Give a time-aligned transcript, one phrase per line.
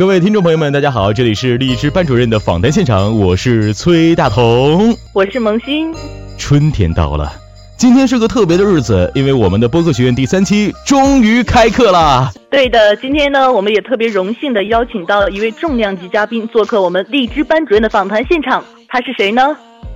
[0.00, 5.94] 各位听众朋友们，大家好，这里是荔枝班主任的访谈现场，我是崔大同，我是萌新。
[6.38, 7.30] 春天到了，
[7.76, 12.32] 今天是个特别的日子，因为我们的播客学院第三期终于开课啦。
[12.50, 19.54] 对的，今天呢，我们也特别荣幸的邀请到了一位重量级嘉宾做客我们荔枝班主任的访谈现场，他是谁呢？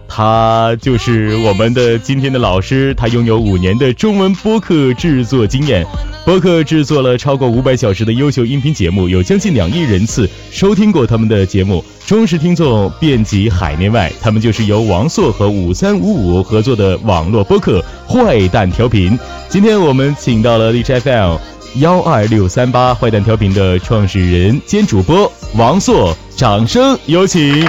[0.09, 5.85] 他就是我们的今天的老师，他拥有五年的中文播客制作经验，
[6.25, 14.13] 播客制作了超过五百小时的优秀音频节目，有将近两亿人次收听过他们的节目，忠实听众遍及海内外。
[14.21, 19.18] 他们就是由王朔和五三五五合作的网络播客坏蛋调频。
[19.49, 21.36] 今天我们请到了荔枝 FM
[21.80, 27.66] 幺二六三八坏蛋调频的创始人兼主播王朔，掌声有请。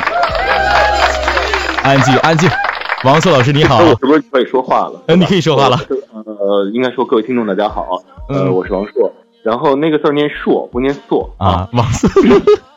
[1.85, 2.49] 安静， 安静。
[3.03, 4.99] 王硕老师你好，我是不是可以说话了？
[5.05, 5.77] 嗯，你可以说话了。
[6.15, 9.13] 呃，应该说各位听众大家好，呃，我是王硕。
[9.43, 11.69] 然后那个字念硕，不念硕啊。
[11.73, 12.09] 王硕，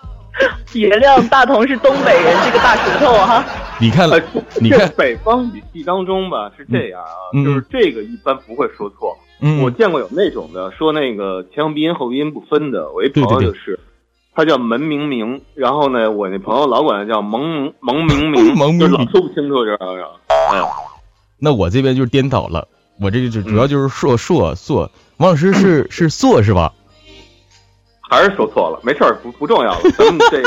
[0.78, 3.42] 原谅大同是东北人，这个大舌头哈。
[3.80, 4.20] 你看了？
[4.60, 9.16] 你看北方语系当中吧是这样啊，就是这个一般不会说错。
[9.62, 13.80] 我见过有那种的说那个前鼻音后鼻音不分的，我一朋友就是。
[14.38, 19.94] 他叫门明明，然后呢，我那朋友老管他叫蒙蒙明明，就老说不清楚这个。
[20.28, 20.62] 哎，
[21.40, 22.68] 那我这边就是颠倒了，
[23.00, 26.72] 我这个就主要就是硕硕硕，王老师是是硕是吧？
[28.08, 28.78] 还是说错了？
[28.84, 29.80] 没事儿，不不重要了。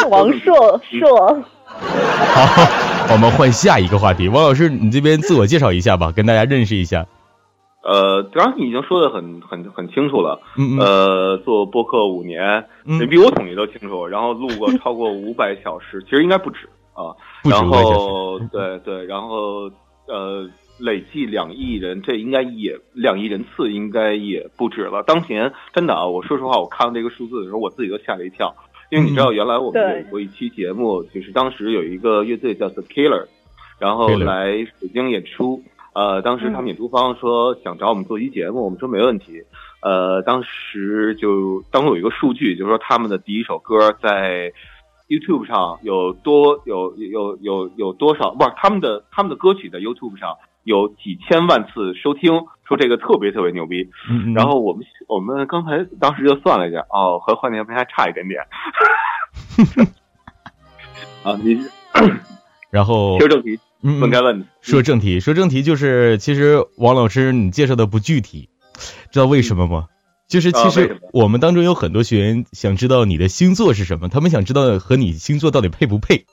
[0.10, 1.44] 王硕硕。
[1.68, 2.48] 好，
[3.12, 4.30] 我们换下一个话题。
[4.30, 7.08] 王老师，你这边自我介绍一下吧，跟大家认识一下。
[7.84, 10.40] 呃，刚刚已经说的很很很清楚了。
[10.56, 14.06] 嗯呃，做播客五年，你比我统计都清楚。
[14.06, 17.10] 然后录过超过五百小时，其实应该不止啊。
[17.44, 19.72] 然后对对，然后
[20.08, 20.48] 呃，
[20.80, 25.02] 累计两亿人，这应该也两亿人次，应该也不止了。
[25.02, 28.54] 当前真的啊，我说实话，我看到这个数字的时候，我自己都吓了一跳。
[28.92, 33.26] 因为你知道，原来我们有过一期节目，就是当时有一个乐队叫 The Killer，
[33.80, 35.64] 然后来北京演出。
[35.94, 39.44] 呃，当时他们演出方说想找我们做一节目，我们说没问题。
[39.82, 44.54] 呃，当时就当中有一个数据，就是说他们的第一首歌在
[45.10, 52.32] YouTube 上有多有有有有多少，不是他们的他们的歌曲在 YouTube 上有几千万次收听，
[52.66, 53.90] 说这个特别特别牛逼。
[54.36, 58.42] 然后我们我们刚才当时就算了一下，哦，和换年还差一点点。
[61.26, 61.60] 啊，你
[62.70, 63.60] 然后切正题。
[63.84, 64.46] 嗯，分开问。
[64.62, 68.50] 说正题，说正题就是，其实王老师你介绍的不具体，
[69.12, 69.88] 知道为什么吗？
[70.28, 76.26] 就是其实我们当中有很多学员想知道你的星座是什么，他们想知道和你星座到底配不配。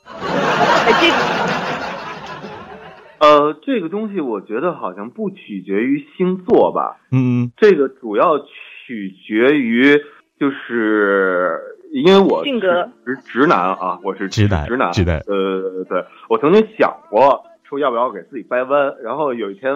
[3.19, 6.99] 呃，这个东西我觉得好像不取决于星座吧。
[7.11, 9.97] 嗯，这个主要取决于
[10.39, 11.78] 就是。
[11.93, 15.17] 因为我性格直直男啊，我是直男，直男，直男。
[15.27, 19.75] 呃，对，我曾经想过说要不要给自己掰弯，然后有一天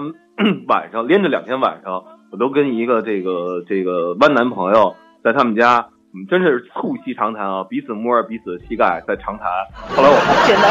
[0.68, 9.48] 晚上，连着两天晚上，我都跟一个这个这个弯男朋友在他们家，我们真是促膝长谈啊，彼此摸着彼此的膝盖在长谈。
[9.96, 10.68] 后来我天哪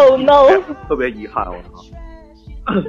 [0.00, 1.84] ，Oh no，特别遗憾，我操。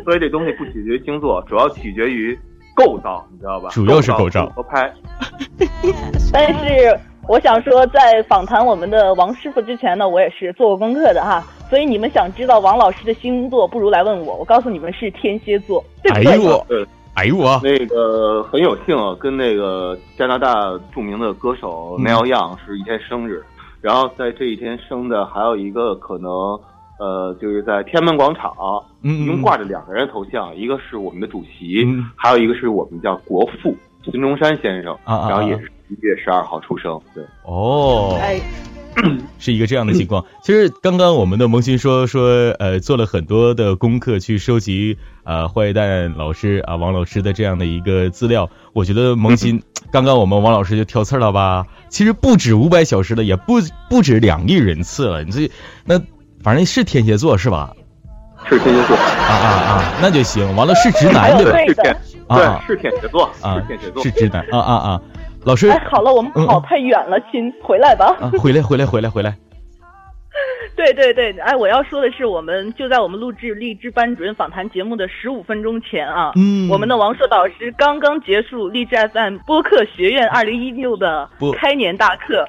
[0.03, 2.37] 所以这东西不取决于星座，主要取决于。
[2.79, 3.67] 构造，你知道吧？
[3.71, 4.89] 主要是构造合拍。
[6.31, 6.97] 但是
[7.27, 11.43] 我想说，在访谈我们的王师傅之前呢，我也是做过功课的哈。
[11.69, 14.35] 所以你们想知道王老师的星座，不如来问我。
[14.35, 16.87] 我告诉你们是天蝎座，对不对？
[17.15, 20.53] 哎呦我，那个很有幸啊，跟那个加拿大
[20.93, 23.43] 著名的歌手 Neil Young 是一天生日，
[23.81, 26.57] 然后在这一天生的还有一个可能。
[26.99, 28.53] 呃，就是在天安门广场，
[29.01, 33.73] 嗯，一共挂着两个人头像，一个是我们的主席，还有一个是我们叫国父
[34.03, 38.19] 孙中山先生，然后也是一月十二号出生，对，哦，
[39.39, 40.25] 是一个这样的情况。
[40.43, 42.27] 其实刚刚我们的萌新说说，
[42.59, 48.49] 呃，做了很多的功课去收集啊，坏蛋老师啊，王老师的这样的一个资料。
[48.73, 51.65] 我觉得萌新 刚刚我们王老师就挑刺了吧？
[51.87, 53.53] 其实不止五百小时了，也不
[53.89, 55.49] 不止两亿人次了，你这
[55.85, 56.01] 那。
[56.43, 57.73] 反正是天蝎座是吧？
[58.45, 60.55] 是天蝎座啊啊啊，那就行。
[60.55, 61.57] 完了是直男对吧？
[61.67, 61.97] 是天
[62.29, 65.01] 对是天蝎座啊，是天蝎座是直男啊啊啊！
[65.43, 68.15] 老师，哎，好了，我们跑太远了，亲，回来吧。
[68.39, 69.35] 回来回来回来回来。
[70.75, 82.47] 对对对，哎，我要说的是，我们就在我们录制励志班主任访谈节目的十五分钟前啊，嗯，我们的王硕导师刚刚结束励志 FM 播客学院二零一六的开年大课。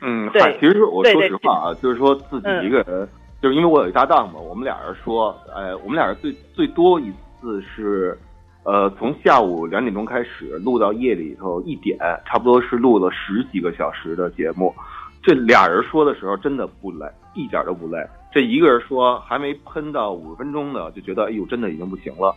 [0.00, 3.08] 嗯，对，其实我说实话啊，就是说自己一个人。
[3.44, 8.18] 就是因为我有一搭档嘛，我们俩人说，哎，我们俩人最最多一次是，
[8.64, 14.74] 呃，从下午两点钟开始录到夜里头一点，差不多是录了十几个小时的节目。
[15.22, 17.98] 这俩人说的时候真的不累，一点都不累。
[18.32, 22.34] 这一个人说还没喷到五十分钟呢，就觉得哎呦，真的已经不行了。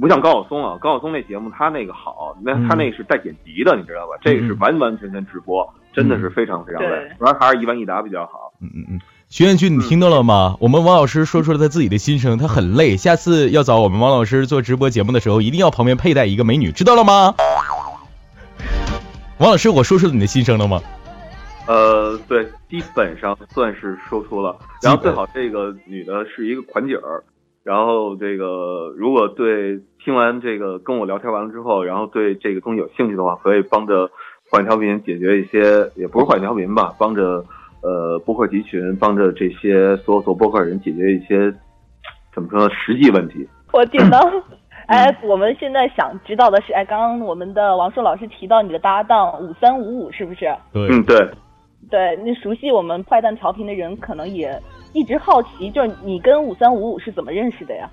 [0.00, 4.18] 不像高晓松啊，高晓松那节目他那个好，那他那是带剪辑的，你知道吧？
[4.20, 7.08] 这个是完完全全直播，真的是非常非常累。
[7.16, 8.52] 主要还是一问一答比较好。
[8.60, 9.00] 嗯嗯嗯，
[9.32, 10.56] 徐彦军，你听到了吗？
[10.58, 12.96] 我们王老师说出了他自己的心声，他很累。
[12.96, 17.32] 下次要找我们王老师做直播节目的时候，一定要旁边佩戴一个美女，知道了吗？
[19.38, 20.82] 王老师，我说出了你的心声了吗？
[21.68, 24.56] 呃，对，基本上算是说出了。
[24.82, 27.22] 然后最好这个女的是一个款姐儿。
[27.62, 34.10] 然后这个如果对听完这个跟我聊天完了之后，然后对这个东西有兴趣的话，可以帮着
[34.50, 37.44] 换调频解决一些，也不是换调频吧，帮着
[37.82, 41.52] 呃播客集群，帮着这些所有做播客的人解决一些
[42.34, 43.48] 怎么说呢实际问题。
[43.72, 44.18] 我听到，
[44.86, 50.40] 哎，我们现在想知道的是，哎，刚刚我们的王硕老师提到你的搭档五三五五是不是？
[50.72, 51.28] 对，嗯，对，
[51.90, 54.60] 对，那熟悉我们坏蛋调频的人可能也。
[54.92, 57.88] 一直好奇，就是你跟五三五五是怎么认识的呀？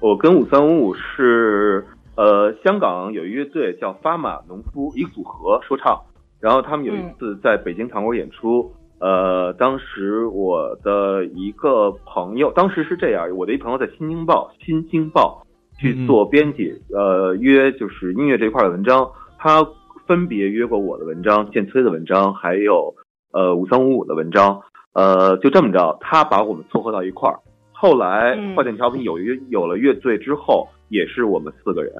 [0.00, 1.86] 我跟五三五五是
[2.16, 5.96] 呃，香港有一乐队叫发马农夫，一个组合说唱。
[6.40, 15.44] 然后他们有一次在北京糖果演出，呃，当时我的一个朋友，当时是这样，我的一朋友在《新京报》《新京报》
[15.80, 19.66] 去做编辑，呃，约就是音乐这块的文章，他
[20.06, 22.94] 分别约过我的文章、建崔的文章，还有
[23.32, 24.62] 呃五三五五的文章。
[24.92, 27.40] 呃，就这么着，他把我们撮合到一块儿。
[27.72, 31.92] 后来坏蛋调频有乐有了乐队之后，也是我们四个人。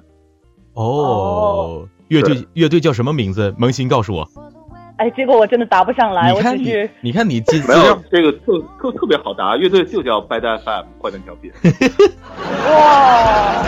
[0.74, 3.52] 哦，乐队乐队叫什么名字？
[3.58, 4.24] 萌新告诉我。
[5.02, 6.32] 哎，结果我真的答不上来。
[6.32, 11.50] 你看你，你看你这 没有这个特特特别好答，乐队就叫 Bad FM 坏蛋调频。
[12.70, 13.64] 哇，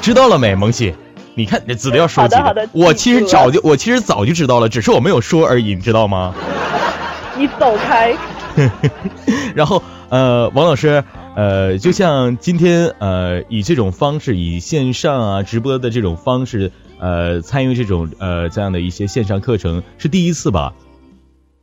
[0.00, 0.92] 知道了没，萌新？
[1.36, 6.34] 你看你资料收集的，我其实早就我其实早就知道了，只是我没有说而已，你知道吗？
[7.38, 8.16] 你走开。
[9.54, 9.80] 然后，
[10.10, 11.04] 呃，王老师，
[11.36, 20.72] 呃，就像今天，呃，以这种方式，以线上啊直播的这种方式，呃，参与这种呃这样的一些线上课程，是第一次吧？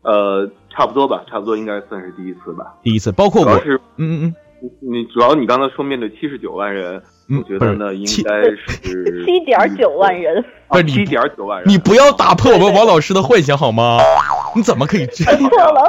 [0.02, 2.76] 呃，差不多吧，差不多应该算是第一次吧。
[2.84, 13.98] 第一次，包括我是，嗯嗯嗯，你主要你刚才说面对七十九万人，我觉得呢应该是 七点九万人，不是七点九万人，你不要打破我们王老师的幻想好吗？
[14.54, 15.40] 你怎么可以这样？
[15.50, 15.82] 错了。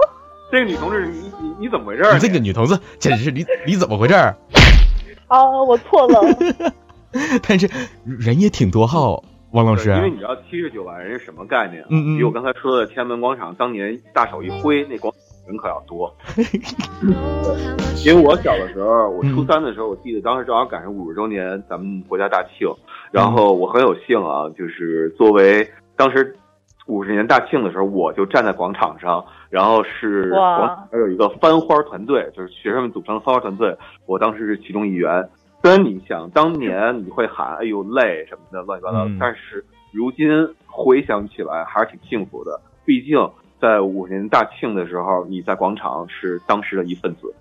[0.52, 2.02] 这个女同志，你你你怎么回事？
[2.12, 4.14] 你这个女同志简直是你你怎么回事？
[5.26, 6.20] 啊，我错了。
[7.46, 7.68] 但是
[8.04, 9.20] 人也挺多哈，
[9.52, 9.90] 王老师。
[9.90, 11.82] 因为你知道七十九万人是什么概念？
[11.90, 12.18] 嗯嗯。
[12.18, 15.12] 比我刚才说的天安门广场当年大手一挥，那广
[15.46, 16.14] 人可要多。
[18.04, 22.68] 因为我小的时候，我初三的时候，我记得当时正好赶上五十周年咱们国家大庆，
[23.10, 26.36] 然后我很有幸啊，就是作为当时。
[26.86, 33.76] 五十年大庆的时候，我就站在广场上，然后是广场有一个翻花团队，就是学生们组成的翻花团队，
[34.06, 35.24] 我当时是其中一员。
[35.62, 40.26] 虽然你想当年你会喊“哎呦累”什么的乱七八糟，但是如今
[40.66, 42.58] 回想起来还是挺幸福的。
[42.86, 43.30] 毕竟
[43.60, 47.34] 在五十年大庆的时候，你在广场是当时的一份子。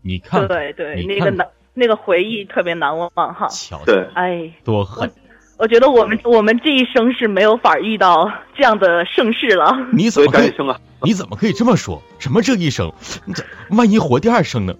[0.00, 3.48] 你看，对对，那个难那个回忆特别难忘哈。
[3.84, 5.10] 对，哎，多狠。
[5.58, 9.76] 我觉得我们我们这一生是没有法遇到这样的盛世了。
[9.92, 10.80] 你怎么可以生啊？
[11.02, 12.00] 你怎么可以这么说？
[12.18, 12.90] 什么这一生？
[13.34, 13.44] 这
[13.76, 14.74] 万一活第二生呢？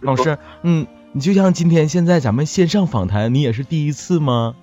[0.00, 4.54] 老师，嗯，你就像今天现在咱们线上访谈，你也是第一次吗？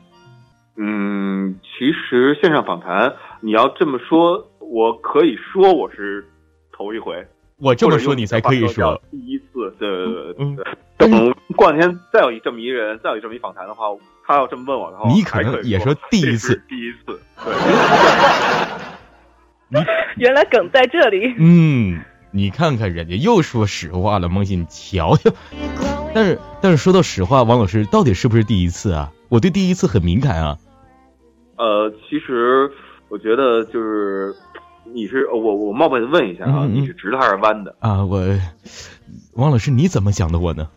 [0.77, 6.25] 嗯，其实线上访谈，你要这么说，我可以说我是
[6.71, 7.27] 头一回。
[7.57, 10.65] 我这么说你才可以说第一次，对对对对对。
[10.97, 13.87] 等过两天再有一这么一人，再有一这么一访谈的话，
[14.25, 17.19] 他要这么问我的话，你可能也说第一次，第一次。
[19.71, 19.83] 对。
[20.17, 21.35] 原来梗在这里。
[21.37, 25.31] 嗯，你看看人家又说实话了，梦欣，你瞧瞧。
[26.13, 29.11] 但是但是说到实话，王老师到底是不是第一次啊？
[29.29, 30.57] 我对第一次很敏感啊。
[31.57, 32.69] 呃，其实
[33.09, 34.35] 我觉得就是。
[34.91, 38.03] 你是我我冒昧的问一下啊，你是直的还是弯的啊？
[38.03, 38.25] 我
[39.35, 40.67] 王老师你怎么想的我呢？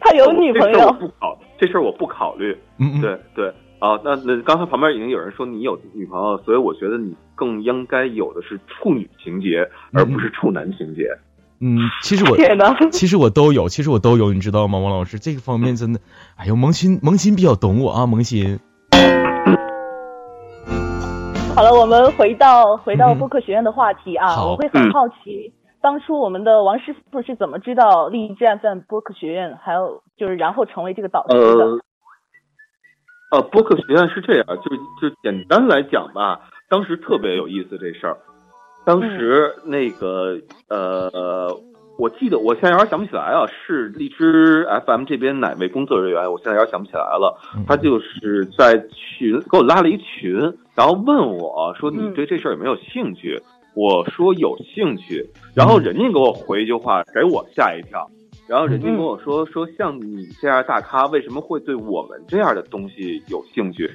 [0.00, 0.92] 他有女朋友？
[0.94, 2.58] 不考这事儿我不考虑。
[2.78, 11.08] 嗯嗯，对对啊，那那刚才旁边已经有人说你有女朋友，所以我觉得你更应该有的是处女情节，而不是处男情节。
[11.60, 12.36] 嗯，其实我
[12.90, 14.80] 其实我都有，其实我都有，你知道吗？
[14.80, 16.00] 王老师这个方面真的，
[16.36, 18.58] 哎呦，萌新萌新比较懂我啊，萌新。
[21.54, 31.64] 好了，我们回到回到播客学院的话题啊，我会很好奇，当初我们的王师傅是怎么知道荔枝 FM 播客学院，还有就是然后成为这个导师的？
[33.30, 38.16] 呃，播客学院是这样，就就简单来讲吧，当时特别有意思这事儿。
[38.84, 41.54] 当时那个呃，
[41.98, 46.30] 我记得我现在有点想不起来啊，是荔枝 FM 这边哪位工作人员？
[46.30, 47.36] 我现在有点想不起来了。
[47.66, 50.34] 他就是在群给我拉了一群，
[50.74, 53.40] 然后问我说：“你对这事儿有没有兴趣？”
[53.76, 58.08] 我说有兴趣，然后人家给我回一句话，给我吓一跳。
[58.48, 63.88] 然后人家跟我说说，像你这样大咖，为什么会对我们这样的东西有兴趣？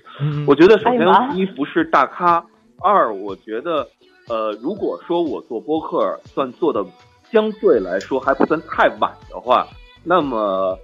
[0.48, 2.46] 我觉得首先一不是大咖，
[2.83, 3.87] 二我觉得，
[4.27, 6.85] 呃，如果说我做播客算做的
[7.31, 9.67] 相对来说还不算太晚的话，
[10.03, 10.77] 那么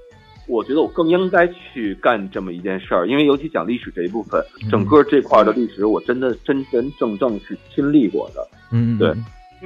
[0.48, 8.48] 我觉得我更应该去干这么一件事儿，因为尤其讲历史这一部分，整个这块的历史我真的真真正正是亲历过的。
[8.72, 9.14] 嗯，对，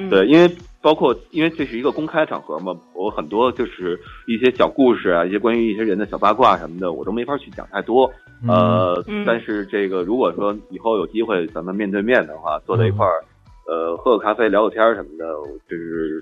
[0.10, 0.54] 对，因为。
[0.84, 3.98] 包括，因为这是一个公开场合嘛，我很多就是
[4.28, 8.12] 一些小故事啊，一些关于一些人的小八卦什么的，我都没法去讲太多。
[8.46, 13.24] 呃，但是这个如果说以后有机会咱们面对面的话，坐在一块儿，
[13.66, 15.26] 呃，喝个咖啡，聊个天什么的，
[15.70, 16.22] 就是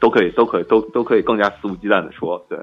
[0.00, 2.44] 都可以，都可以，都都可以更加肆无忌惮的说。
[2.48, 2.58] 对，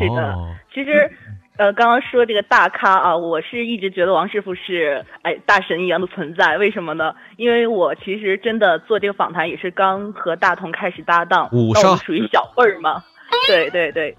[0.00, 0.34] 是的，
[0.74, 1.08] 其实。
[1.56, 7.14] 呃，刚刚说这个大咖啊，我是一直觉得王师傅是哎大神一样的存在，为什么呢？
[7.36, 13.02] 因为我其实真的做这个访谈也是刚和大同开始搭档，五少属于小辈儿嘛，
[13.46, 14.16] 对对对，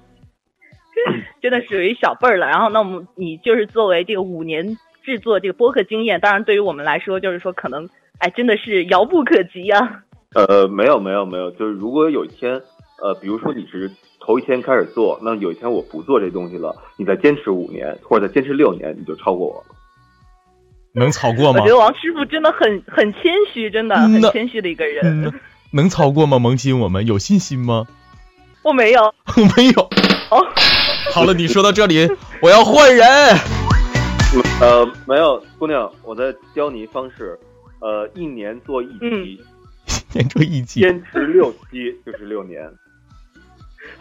[1.41, 2.45] 真的属于小辈儿了。
[2.47, 10.03] 然后那我们你就是作为这个五年制作这个播客经验，当然对于我们来说就是说可能哎真的是遥不可及呀。
[10.35, 12.61] 呃，没有没有没有，就是如果有一天
[13.01, 13.89] 呃，比如说你是。
[14.25, 19.75] 头一天开始做，那有一天我不做这东西了，你再坚持五年或者再坚持六年，你就超过我了。
[20.93, 21.59] 能超过吗？
[21.59, 23.21] 我觉得王师傅真的很 很谦
[23.53, 25.33] 虚，真的很谦虚的一个人。
[25.73, 26.37] 能超过吗？
[26.37, 27.87] 萌新，我们有信心吗？
[28.63, 29.81] 我没有，我 没有。
[30.29, 30.45] 哦，
[31.13, 32.07] 好了，你说到这里，
[32.41, 33.07] 我要换人。
[34.61, 37.37] 呃，没有，姑娘，我在教你方式。
[37.79, 39.41] 呃，一年做一期，
[40.13, 42.61] 一年做一期，坚持六期就是六年。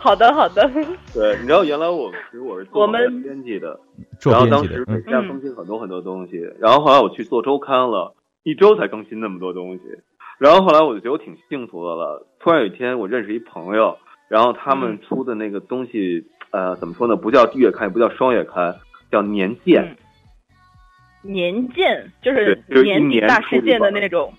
[0.01, 0.69] 好的，好的。
[1.13, 3.79] 对，你知道原来我其实我是做编辑的，
[4.25, 9.83] 然后当时每天更新很多很多东西，然后后来我去做周刊了，一周才更新那么多东西，
[10.39, 12.27] 然后后来我就觉得我挺幸福的了。
[12.39, 17.15] 突然有一天我认识一朋友，然后他们出的那个东西，呃，怎么说呢？
[17.15, 18.75] 不叫月刊，也不叫双月刊，
[19.11, 19.97] 叫年鉴。
[21.23, 24.33] 年鉴就是就是年底大事件的那种。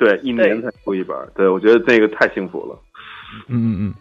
[0.00, 1.16] 对，一年才出一本。
[1.36, 2.76] 对，我觉得那个太幸福了。
[3.48, 3.94] 嗯嗯嗯。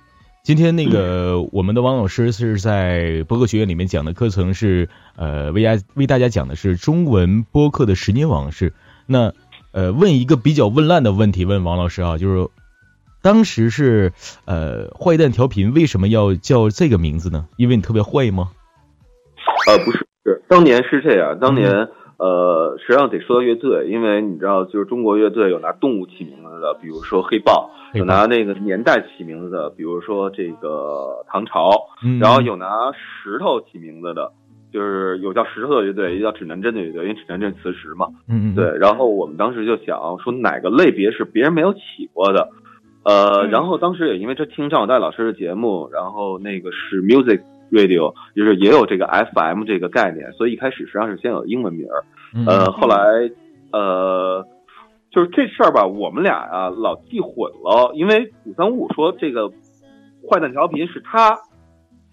[0.45, 8.71] 今天那个我们的王老师是在播客学院里面讲的课程是呃为大为大家讲的是中文播客的十年往事。
[9.07, 9.33] 那
[9.71, 12.47] 呃问一个比较问烂的问题，问王老师啊，就是
[13.23, 14.13] 当时是
[14.45, 17.47] 呃坏蛋调频为什么要叫这个名字呢？
[17.57, 18.51] 因为你特别坏吗？
[19.67, 21.87] 呃不是，是当年是这样，当年。
[22.17, 31.71] 呃，实际上得说到乐队，因为你知道，就是中国乐队有拿动物起名字的，比如说黑豹；有拿那个年代起名字的，比如说这个唐朝；
[32.21, 34.31] 然后有拿石头起名字的，
[34.71, 38.07] 就是有叫石头的乐队，也叫指南针的乐队，因为指南针磁石嘛。
[38.29, 38.55] 嗯嗯。
[38.55, 42.49] 对，然后我们当时就想说，哪个类别是别人没有起过的？
[43.03, 47.41] 呃，然后当时也因为这听张小戴老师的节目，然后那个是 music。
[47.71, 52.03] Radio 就是也有这个 FM 这个概念，所以一开始实际上是先有英文名儿，
[52.45, 52.97] 呃，后来
[53.71, 54.45] 呃，
[55.11, 59.49] 就是这事儿吧，我们俩啊老记混了，因为五三五说这个
[60.29, 61.37] 坏蛋调频是他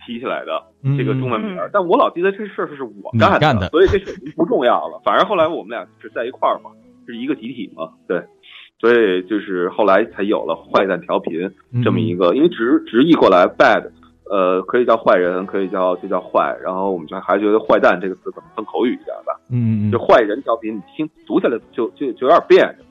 [0.06, 0.62] 提起来的
[0.97, 5.00] 这个中文名儿，但我老记得这事儿是我干的，所以这事已经不重要了。
[5.04, 6.71] 反正后来我们俩是在一块儿嘛，
[7.06, 8.23] 是一个集体嘛，对，
[8.80, 11.50] 所以就是后来才有了坏蛋调频
[11.85, 13.90] 这么一个，因为直直译过来 bad。
[14.32, 19.38] 呃，可以叫坏人，可以叫就叫坏，然后我们就还觉得“坏蛋”这个词可能更口语一点吧。
[19.50, 22.86] 嗯嗯就坏人调频，你听读起来就就就有点别扭。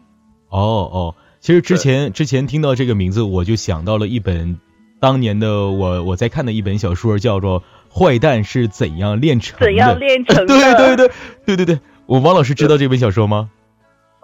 [0.50, 4.60] 哦哦，其实之前之前听到这个名字，我就想到了一本
[5.00, 9.66] 当年的我我在看的一本小说，叫做《坏蛋是怎样炼成的》。
[9.68, 10.54] 怎样炼成的？
[10.54, 11.12] 对对对
[11.44, 13.50] 对对对，我王老师知道这本小说吗？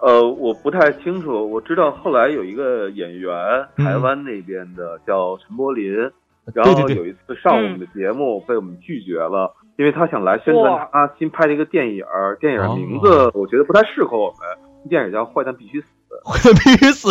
[0.00, 3.34] 呃，我不太清楚，我知道后来有一个演员，
[3.76, 6.12] 台湾那边的叫陈柏霖。
[6.54, 12.04] 然后有一次上我们的节目，被我们拒绝了，因为他想来宣传他新拍的一个电影，
[12.40, 15.86] 电影名字我觉得不太适合我们，电影叫《坏蛋必须死》，
[16.28, 17.08] 坏蛋必须死。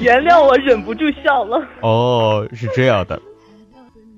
[0.02, 1.62] 原谅我忍不住笑了。
[1.82, 3.20] 哦，是这样的。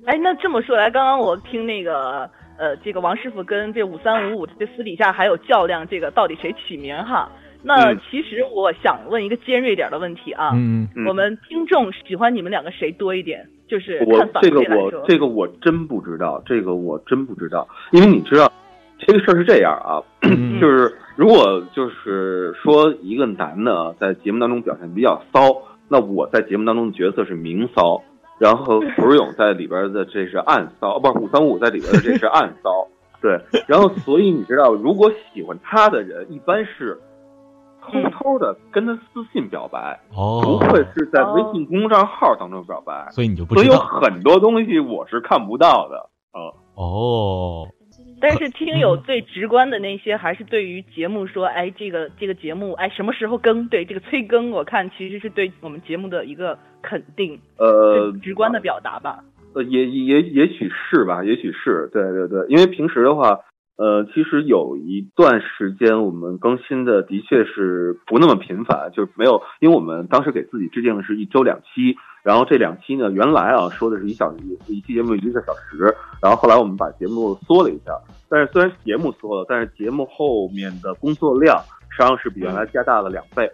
[0.07, 7.30] 哎，那这么说来，刚刚我听那个呃，这个王师傅跟这五三五五这私底下还有较量，这个到底谁起名哈？
[7.68, 13.46] 那其实我想问一个尖锐点的问题啊，嗯我们听众喜欢你们两个谁多一点？
[13.68, 18.50] 就是我看反这个馈来说，我这个我真不知道，这个我真不知道，因为你知道，
[18.98, 20.48] 这个事儿是这样啊，嗯。
[20.60, 28.02] 就是如果就是说一个男的在节目当中表现比较骚，那我在节目当中的角色是明骚，
[28.38, 32.88] 然后 蒲志勇在里边的这是暗骚，哦不是五三五在里边的这是暗骚，
[33.20, 36.98] 对，然后所以你知道，如果喜欢他的人一般是
[37.90, 43.09] 偷偷的跟他私信表白，不哦，会是在微信公众账号当中表白。
[43.11, 45.97] 所以你就不知道所以有很多东西我是看不到的
[46.33, 46.52] 啊。
[46.75, 47.68] 哦。
[48.21, 53.68] 但是听友最直观的那些，还是对于节目说，哎，这个这个节目，哎，什么时候更？
[53.68, 59.23] 对这个催更，我看其实是对我们节目的一个肯定，呃，直观的表达吧。
[59.54, 63.38] 呃，也也也许是吧，也许是对对对，因为平时的话，
[63.78, 71.94] 呃，其实有一段时间我们更新的的确是不那么频繁，就是没有，因为我们当时给自己制定的是一周两期，
[72.25, 74.35] 然后这两期呢，原来啊说的是一小
[74.66, 77.92] 一期节目一个小时，然后后来我们把节目缩了一下，
[78.28, 81.56] 但是虽然节目缩了，但是节目后面的工作量
[81.88, 83.49] 实际上是比原来加大了两倍，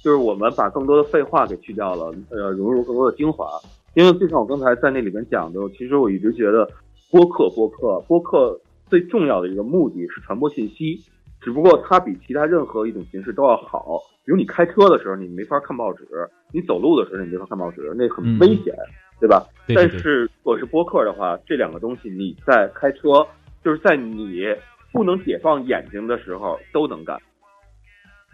[0.00, 3.48] 就是我们把更多的废话给去掉了，呃，融入更多的精华。
[3.94, 6.64] 因为就像我刚才在那里面讲的，其实我一直觉得
[7.10, 8.56] 播客播客播客
[8.88, 11.02] 最重要的一个目的是传播信息，
[11.40, 14.00] 只不过它比其他任何一种形式都要好。
[14.24, 16.04] 比如你开车的时候，你没法看报纸；
[16.52, 18.74] 你走路的时候，你没法看报纸，那很危险，
[19.20, 19.46] 对吧？
[19.66, 23.26] 对对对但是如果是播客的话，这两个东西你在开车，
[23.62, 24.40] 就是在你
[24.92, 27.18] 不能解放眼睛的时候都能干。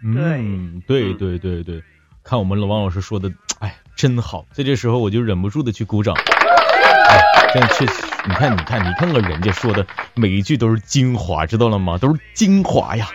[0.03, 1.83] 嗯，对嗯对对对，
[2.23, 3.29] 看我们王老师说的，
[3.59, 6.15] 哎，真好，在这时候我就忍不住的去鼓掌。
[6.15, 7.19] 哎，
[7.53, 9.85] 这样确实，你看，你看，你看看人家说的
[10.15, 11.97] 每一句都是精华，知道了吗？
[11.97, 13.05] 都是精华呀。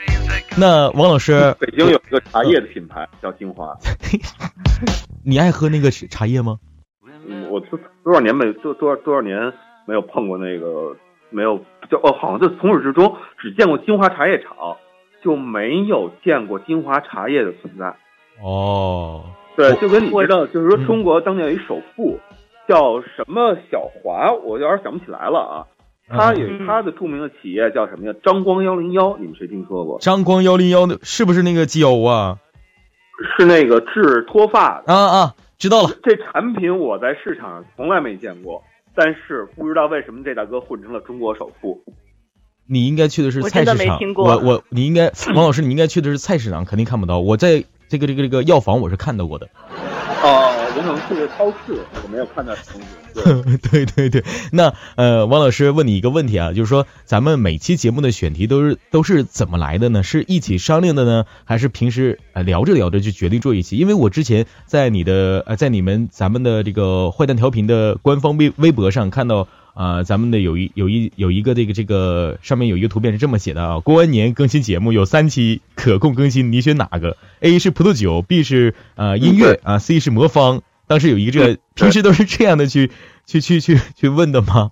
[0.58, 3.72] 那王老师，北京有一个茶叶的品牌叫精华，
[5.24, 6.58] 你爱喝那个茶叶吗？
[7.28, 9.52] 嗯，我多多少年没多多少多少年
[9.86, 10.96] 没有碰过那个，
[11.30, 11.56] 没有
[11.90, 14.76] 就哦，好像就从始至终只见过精华茶叶厂，
[15.22, 17.94] 就没有见过精华茶叶的存在。
[18.42, 19.24] 哦，
[19.56, 22.18] 对，就跟你我知道，就是说嗯中国当年有一首富，
[22.68, 25.66] 叫什么小华，我有点想不起来了啊。
[26.08, 28.14] 他有嗯他的著名的企业叫什么呀？
[28.22, 29.98] 张光幺零幺，你们谁听说过？
[29.98, 32.38] 张光幺零幺的，是不是那个胶啊？
[33.36, 34.92] 是那个治脱发的。
[34.92, 35.90] 啊啊，知道了。
[36.02, 38.62] 这产品我在市场上从来没见过，
[38.94, 41.82] 但是不知道为什么这大哥混成了中国首富。
[42.68, 47.20] 你应该去的是我真的菜市场，没听过我我你应该王老师，你应该去的是菜市场，肯定看不到。
[47.20, 49.48] 我在这个这个这个药房我是看到过的。
[50.22, 52.86] 哦，可能去的超市，我没有看到东西。
[53.70, 60.02] 对，对对对，那呃，王老师问你一个问题啊，就是说咱们每期节目的选题都是都是怎么来的呢？
[60.02, 63.76] 是一起商量的呢，还是平时呃聊着聊着就决定做一期？
[63.78, 69.48] 因为我之前在你的呃在你们咱们的这个坏蛋调频的官方微微博上看到。
[69.76, 80.62] 啊、咱们的有一有一有一个这个这个上面有一个图片是这么写的啊，过完年更新节目有三期可供更新，你选哪个？A 是葡萄酒，B 是呃音乐啊，C 是魔方。
[80.88, 82.90] 当时有一个这个，平时都是这样的去
[83.26, 84.70] 去去去去问的吗？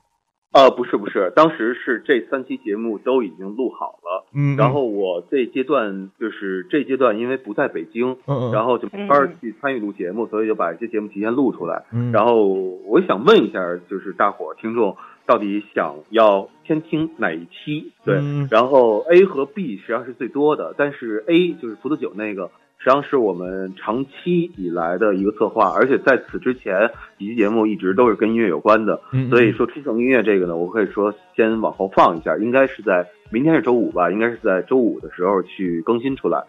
[0.52, 11.82] 呃，不是不是，当时是这三期节目都已经录好了，嗯，然后我这阶段就是这阶段因为不在北京，嗯嗯，然后就没法去参与录节目，所以就把这些节目提前录出来。
[11.92, 12.44] 嗯，然后
[12.86, 13.58] 我想问一下，
[13.90, 14.96] 就是大伙儿听众
[15.26, 17.90] 到底想要先听哪一期？
[18.04, 18.46] 对，嗯。
[18.48, 22.52] 然后 A 和 B 实际上是最多的，但是 A 就是葡萄酒那个，
[22.84, 36.44] 实际上是我们长期以来的一个策划，而且在此之前几期节目一直都是跟音乐有关的，嗯所以说冲绳音乐这个呢，我可以说先往后放一下，应该是在明天是周五吧，应该是在周五的时候去更新出来。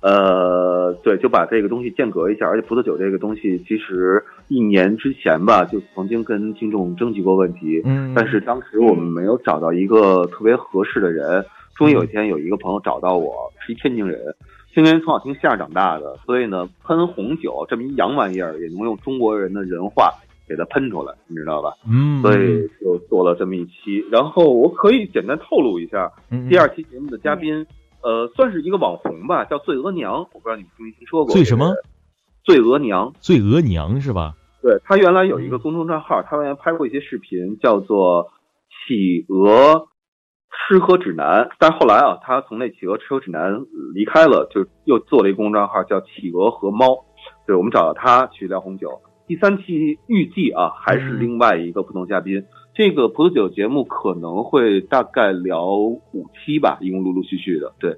[0.00, 11.44] 呃，对，就把这个东西间隔一下，而且葡萄酒这个东西，其实一年之前吧，就曾经跟听众征集过问题，嗯，但是当时我们没有找到一个特别合适的人。
[11.76, 14.20] 终于有一天，有一个朋友找到我，是一天津人，
[14.72, 20.14] 天津人从小听相声长大的，所以呢，喷红酒这么一洋玩意儿，也能用中国人的人话
[20.48, 21.74] 给它喷出来，你知道吧？
[21.88, 24.04] 嗯，所以就做了这么一期。
[24.10, 27.66] 然后我可以简单透露一下，嗯第二期节目的嘉宾，
[28.02, 31.32] 呃，算是一个网红吧，叫醉额娘，我不知道你们听没听说过？
[31.34, 31.74] 醉什么？
[32.44, 33.12] 醉额娘。
[33.20, 34.34] 醉额娘是吧？
[34.62, 38.24] 对他原来有一个公众账号，他原来拍过一些视频，叫做
[38.86, 39.88] 《企鹅
[40.50, 43.52] 吃喝指南》，但是后来啊，他从那《企鹅吃喝指南》
[43.94, 46.86] 离开了，就又做了一个公众号叫《企鹅和猫》。
[47.46, 49.00] 对，我们找到他去聊红酒。
[49.26, 52.44] 第三期预计啊，还是另外一个普通嘉宾。
[52.74, 57.72] 这个葡萄酒节目可能会大概聊五期吧，一共陆陆续续的。
[57.78, 57.92] 对，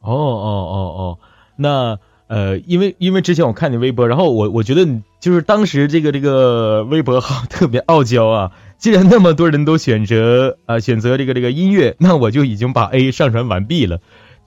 [0.00, 1.18] 哦哦哦哦，
[1.56, 1.98] 那
[2.32, 8.52] 呃，因为因为之前我看你微博，然后我我觉得你就是当时这个这个微博号 特别傲娇啊。
[8.78, 14.00] 既然那么多人都选择啊选择这个这个音乐，那我就已经把 A 上传完毕了。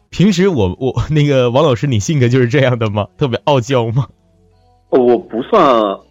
[0.10, 3.06] 平时我我那个王老师，你性格就是这样的吗？
[3.18, 4.08] 特别傲娇吗？
[4.90, 5.64] 我不算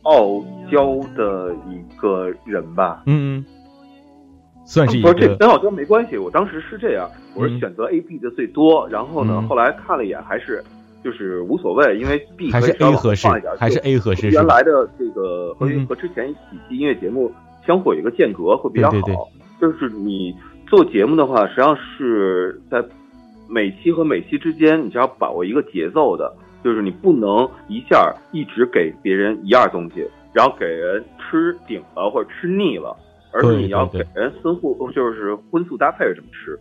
[0.03, 3.03] 傲娇的一个人吧。
[3.07, 3.45] 嗯，
[4.65, 5.13] 算是一个。
[5.13, 6.17] 不是这跟傲娇没关系。
[6.17, 10.63] 我当时是这样，我是选择 A、B 的最多，然后呢，后来看了一眼，还是
[11.05, 14.31] 就是无所谓，因为 B 还是 A 合适，还是 A 合适。
[14.31, 17.31] 原来的这个和和之前几期音乐节目。
[17.67, 19.27] 相互有一个间隔会比较好，
[19.59, 20.37] 就是你
[20.67, 22.85] 做节目的话，实际上是在
[23.49, 26.31] 每期和每期之间，你是要把握一个节奏的，
[26.63, 32.95] 就是你不能一下一直给别人一样东西，然后给人吃顶了或者吃腻了，
[33.33, 36.59] 而是你要给人分互，就是荤素搭配着这么吃。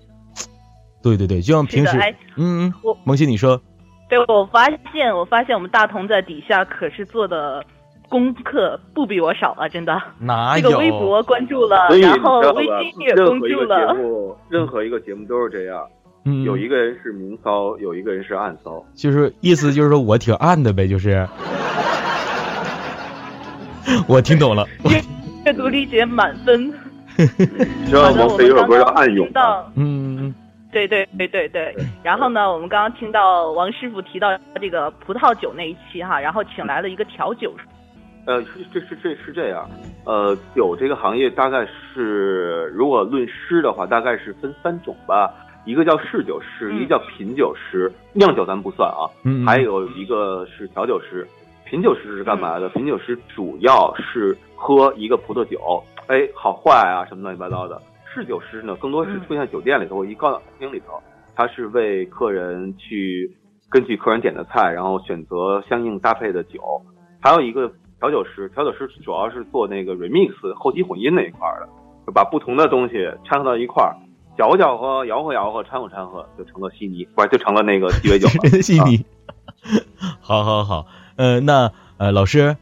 [1.03, 1.97] 对对对，就像平时，
[2.37, 3.61] 嗯嗯，萌新你说，
[4.09, 7.63] 对我发现，我发现我们大同在底下可是做的。
[8.09, 9.99] 功课不比我少啊，真的。
[10.19, 10.61] 哪有？
[10.61, 13.87] 这个微博关注了，然后微信也关注了。
[13.89, 15.83] 任何一个节目，任何一个节目都是这样。
[16.23, 18.85] 嗯，有一个人是明骚，有一个人是暗骚。
[18.93, 21.27] 就是意思就是说我挺暗的呗，就是。
[24.07, 24.63] 我听懂了。
[25.45, 26.71] 阅读理解满分。
[27.17, 29.27] 你知道王菲有首歌叫《暗涌》
[29.75, 30.35] 嗯。
[30.73, 37.53] 对对对对对，然后呢，我们刚刚听到王师傅提到这个葡萄酒那一期哈，然后请来了一个调酒。
[38.25, 39.69] 呃，是这是这是这样，
[40.05, 45.31] 呃，酒这个行业大概是，如果论师的话，大概是分三种吧，
[45.65, 49.05] 一个叫侍酒师，一个叫品酒师，酿酒咱不算啊，
[49.45, 51.27] 还有一个是调酒师。
[51.65, 52.69] 品酒师是干嘛的？
[52.69, 57.81] 品酒师主要是喝一个葡萄酒，哎，好坏啊，什么乱七八糟的。
[58.13, 61.01] 侍酒师呢，更多是出现酒店里头或一高档餐厅里头，
[61.35, 63.35] 他是为客人去
[63.69, 66.61] 根据客人点的菜，然后选择相应搭配的酒。
[67.21, 67.71] 还有一个。
[67.99, 71.69] 调酒师，调酒师主要是做那个 remix 后期混音那一块的，
[72.05, 73.95] 就把不同的东西掺和到一块儿，
[74.37, 78.49] 搅和搅和，摇和摇和，掺和掺和，就成了悉尼，不是就成了那个鸡尾酒了。
[78.61, 79.05] 悉 尼，
[80.19, 82.57] 好好好，呃，那呃，老师，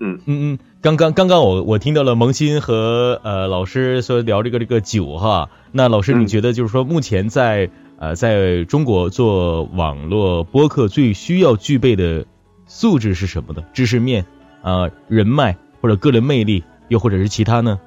[0.00, 12.26] 嗯嗯嗯，刚刚刚刚我我听到了萌新和呃老师说聊这个这个酒哈，那老师你觉得就是说目前在呃在中国做网络播客最需要具备的？
[12.66, 13.62] 素质是什么的？
[13.72, 14.24] 知识面，
[14.62, 17.78] 啊，人脉或者个人魅力，又或者是其他呢？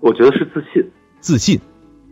[0.00, 0.90] 我觉得是自信，
[1.20, 1.60] 自信，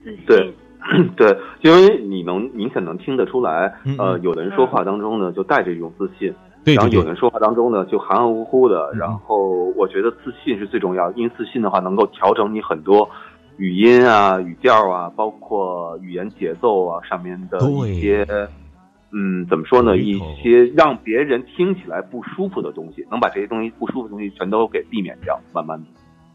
[0.05, 0.55] 自信，对，
[1.17, 13.09] 对，因为你能明显能听得出来，呃，有的人说话当中呢就带着一种自信，然后有人说话当中呢就含含糊糊的，然后我觉得自信是最重要，因为自信的话能够调整你很多
[13.57, 18.27] 语音啊、语调啊，包括语言节奏啊上面的一些。
[19.13, 19.97] 嗯，怎么说呢？
[19.97, 25.87] 一些让别人听起来不舒服的东西，能把这些东西不舒服的东西全都给避免掉，慢慢的。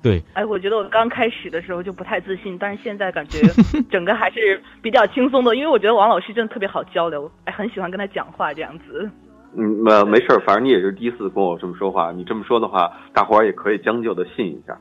[0.04, 0.22] 对。
[0.34, 3.40] 哎，我觉得我刚开始的时候就不太自信，但是现在感觉
[3.90, 9.10] 整个还是比较轻松的，因为我觉得王老师真的特别好交流，哎，很喜欢跟他讲话这样子。
[9.58, 14.80] 嗯，没没事儿反正你也是第一次跟我这么说话，你这么说的话，大伙儿也可以将就的信一下。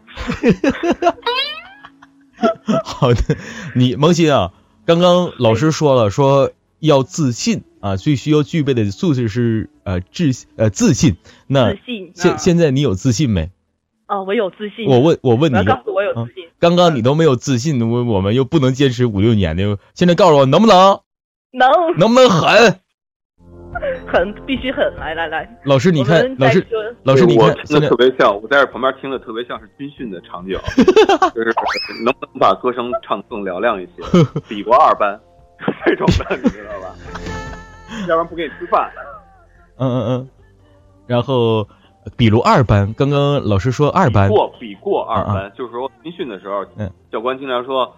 [2.85, 3.37] 好的，
[3.75, 4.53] 你萌新啊，
[4.85, 7.63] 刚刚老师说了，说要自信。
[7.81, 11.19] 啊，最需要具备的素质是呃自呃自信。
[11.47, 13.51] 那自信现现在你有自信没？
[14.09, 14.87] 哦，我有自信。
[14.89, 16.45] 我问我问你，告诉我有自信。
[16.59, 21.01] 刚刚你都没有自信，我我们又不能坚持五六年的，现在告诉我能不能？
[21.53, 21.71] 能。
[21.99, 22.81] 能不能狠？
[24.07, 24.83] 狠，必须狠！
[24.97, 26.67] 来来来，老师你看，老师
[27.03, 30.59] 老师你看，真的特别像，我在这旁边听的特别像是军训的场景，
[31.35, 31.53] 就是
[32.05, 34.03] 能不能把歌声唱更嘹亮一些？
[34.49, 35.19] 比过二班，
[35.85, 36.95] 这种的你知道吧？
[38.09, 38.91] 要不然不给你吃饭。
[39.77, 40.29] 嗯嗯嗯，
[41.07, 41.67] 然后，
[42.17, 46.65] 比如二班，刚刚老师说二班过比过二班，就是说军训的时候，
[47.11, 47.93] 教官经常说，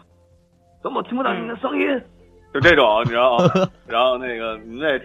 [0.83, 2.03] 怎么听不到你的声音？
[2.57, 3.45] 就这种，你知道吗？
[3.87, 4.99] 然后那个你得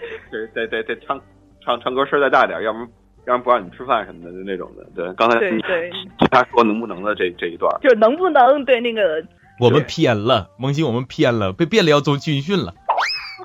[0.54, 1.20] 得得得唱
[1.64, 2.88] 唱唱歌声再大点，要不然
[3.26, 4.86] 要不然不让你吃饭什么的，就那种的。
[4.96, 5.92] 对，刚才对对
[6.32, 9.24] 他说能不能的这这一段，就能不能对那个
[9.60, 12.74] 我们偏了，萌新我们偏了，被变了要做军训了，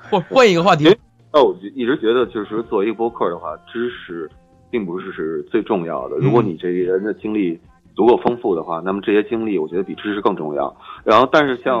[0.09, 0.85] 换换一个话题。
[1.33, 4.29] 那我就一直觉得，就是作为一个播客的话，知识
[4.71, 6.15] 并不是是最重要的。
[6.15, 7.59] 如果你这人的经历
[7.95, 10.75] 足够丰富的话，那么这些经历，我觉得比知识更重要。
[11.03, 11.77] 然后，但是像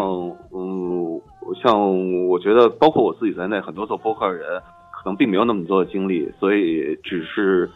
[0.53, 1.19] 嗯，
[1.55, 7.69] 像我觉得，包括我自己在内，很多做播客的人可能并没有那么多的经历，所以只是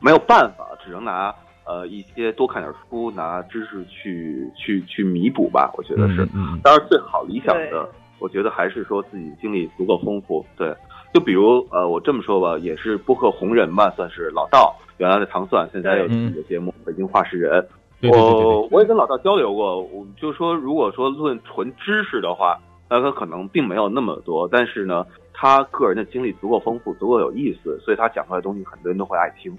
[0.00, 1.34] 没有办法，只能拿
[1.66, 5.72] 呃一些多看点书，拿知识去去去弥补吧。
[5.76, 6.26] 我觉得是，
[6.62, 7.88] 当然最好理想的。
[8.20, 10.74] 我觉得还是说自己经历足够丰富，对，
[11.12, 17.60] 就比如呃，我这么说吧，也是播客红人吧，算是老道，原来的糖蒜，现在有自己的节目《北京话事人》。
[18.10, 22.56] 我我也跟老道交流过，我就说，如果说论纯知识的话，
[22.94, 29.52] 那他可能并没有那么多，但是呢，他个人的经历足够丰富，足够有意思，所以他讲出来的东西，很多人都会爱听。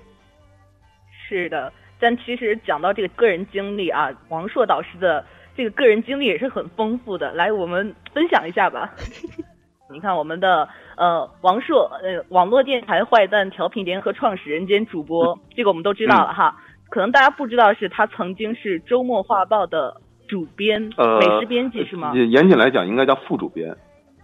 [1.27, 8.93] 是的，但其实讲到这个个人经历啊，王硕导师的这个个人经历也是很丰富的，来，我们分享一下吧。
[9.91, 16.55] 你看，我们的呃王硕，呃网络电台坏蛋调频联合创始人兼主播，这个我们都知道了哈。
[16.89, 22.13] 可能大家不知道是他曾经是周末画报的主编，呃美食编辑是吗？
[22.15, 23.75] 严谨来讲，应该叫副主编。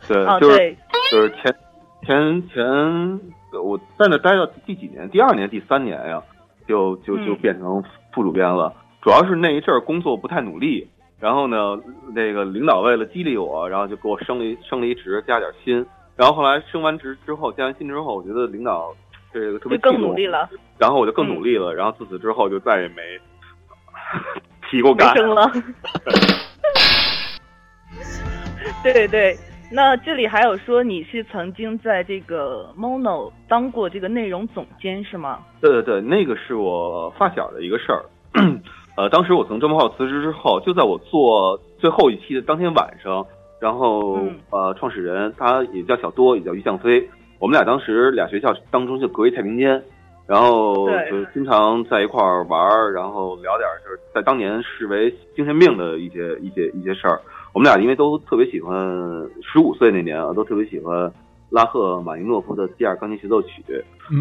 [0.08, 0.76] 对，就是
[1.12, 1.56] 就是前
[2.06, 3.22] 前前，
[3.64, 5.10] 我在那待到第几年？
[5.10, 6.22] 第二年、第三年呀，
[6.68, 7.84] 就就就变成
[8.14, 8.74] 副主编了。
[9.02, 10.88] 主要是那一阵儿工作不太努力，
[11.20, 11.80] 然后呢，
[12.14, 15.86] 那个领导为了激励我，然后就给我升了一升了一职，加点薪。
[16.16, 18.94] 然后后来升完职之后，加完薪之后，我觉得领导。
[19.34, 23.18] 这个特别更努力了，然后我就更努力了，然后自此之后就再也没
[24.71, 25.51] 提过干了。
[28.81, 29.38] 对对，
[29.71, 35.39] 那这里还有说你是曾经在这个 Mono 当过这个内容总监是吗？
[35.60, 38.05] 对对对，那个是我发小的一个事儿。
[38.95, 43.25] 呃，当时我从周末号辞职之后，就在我做最后一期的当天晚上，
[43.60, 47.10] 然后呃，创始人他也叫小多，也叫于向飞。
[47.39, 49.84] 我们俩当时俩学校当中就隔一太平间，
[50.27, 57.19] 然后就经常在一块儿玩儿，然后聊点就是在当年视为精神病的一些一些一些事儿。
[57.53, 58.73] 我们俩因为都特别喜欢，
[59.43, 61.12] 十五岁那年啊，都特别喜欢
[61.49, 63.62] 拉赫马尼诺夫的第二钢琴协奏曲。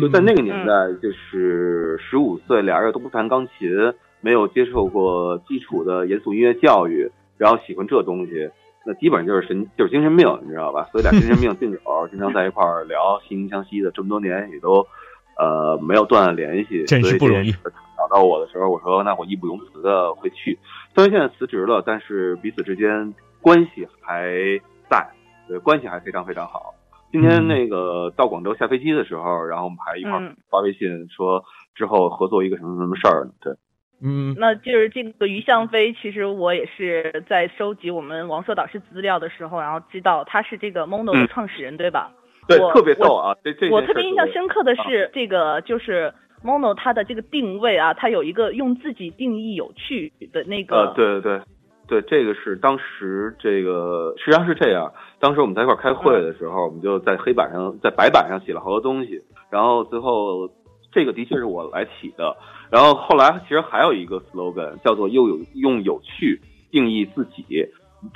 [0.00, 3.70] 就在那个年代，就是十五岁，俩人都不弹钢琴，
[4.20, 7.08] 没有接受过基础的严肃音乐教育，
[7.38, 8.50] 然后喜欢这东西。
[8.84, 10.88] 那基本上就是神，就是精神病，你知道吧？
[10.90, 14.86] 所以俩精神病病友经常在一块儿聊，惺惺相惜的，这么多年也都，
[15.40, 16.85] 呃，没有断联系。
[16.85, 17.50] 真是不容易。
[17.53, 20.59] 找到我的时候，我说那我义不容辞的会去。
[20.94, 24.33] 虽然现在辞职了，但是彼此之间关系还
[24.90, 25.09] 在，
[25.48, 26.74] 对，关系还非常非常好。
[27.12, 33.33] 今天那个到广州下飞机的时候，然后我们还一块儿发微信说之后合作一个什么什么事儿呢？
[33.40, 33.55] 对。
[34.03, 42.12] 嗯，那就是这个于向飞，其实我也是在收集我们王硕导师资料的时候，然后知道他是这个 Mono 的创始人，对吧？
[42.58, 43.36] 对，特别逗啊！
[43.44, 46.12] 这这我特别印象深刻的是这个，就是
[46.44, 50.76] Mono 它的这个定位啊，它有一个用自己定义有趣的那个。
[50.76, 51.40] 呃，对对
[51.86, 60.50] 对，对，这个是当时这个实际上是这样，当时我们在一块开会的时候，我们就在黑板上，在白板上写了好多东西，然后最后
[60.92, 62.36] 这个的确是我来起的。
[62.70, 67.44] 然后后来其实还有一个 slogan 叫做“又有用有趣定义自己”，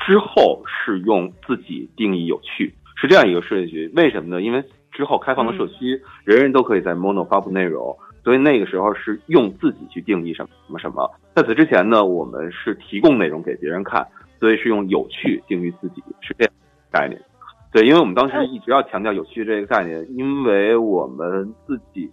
[0.06, 3.90] 之后是用自己定义有趣，是这样一个顺序。
[3.94, 4.42] 为什么呢？
[4.42, 11.10] 因为之后开放的社区，人人都可以在 Mono 发布内容，所以那个时候是用自己去定义什么什么什么。
[11.34, 14.06] 在此之前呢，我们是提供内容给别人看，
[14.38, 16.52] 所以是用有趣定义自己，是这样
[16.92, 17.20] 概念。
[17.72, 22.10] 对，因为我们当时一直要强调有趣这个概念，因为我们自己。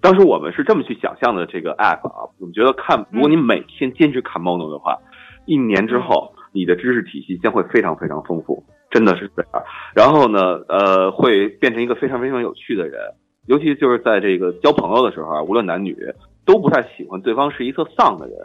[0.00, 4.96] 当时我们是这么去想象的这个 app 啊，我们觉得看，如果你每天坚持看 Mono 的话，
[5.44, 9.64] 一年之后你的知识体系将会非常非常丰富，真的是这样。
[9.94, 13.00] 然后呢，呃，会变成一个非常非常有趣的人，
[13.46, 15.96] 尤其就是在这个交朋友的时候啊，无论男女
[16.44, 18.36] 都不太喜欢对方是一特丧的人，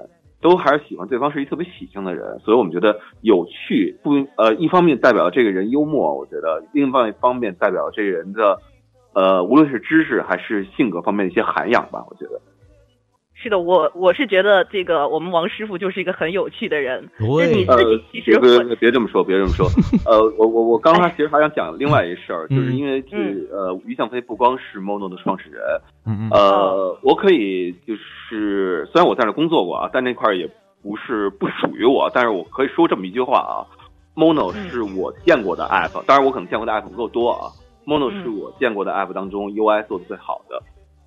[0.41, 2.39] 都还是喜欢对方是一特别喜庆的人。
[2.39, 8.59] 所以我们觉得有趣不呃，一方面代表这个人幽默，我觉得另外一方面代表这个人的。
[9.15, 12.41] 呃，无论是知识还是性格方面的一些涵养吧，我觉得
[13.43, 13.59] 是的。
[13.59, 17.07] 我我是觉得这个我们王师傅就是一个很有趣的人。
[17.19, 19.67] 对，你自己其实别别这么说，别这么说。
[20.07, 25.61] 呃，我我我刚刚其实还想讲另外一事儿，就是因为是呃，于向飞不光是 Mono 的创始人，
[26.05, 30.49] 嗯嗯，呃，我可以就是虽然我在那工作过啊，但那块儿也
[30.81, 33.67] 不是不属于我，但是我可以说这么一句话啊
[34.15, 37.51] ，Mono 是我见过的 App，当然我可能见过的 App 不够多啊。
[37.85, 40.62] Mono 是我见过的 App 当中 UI 做的最好的，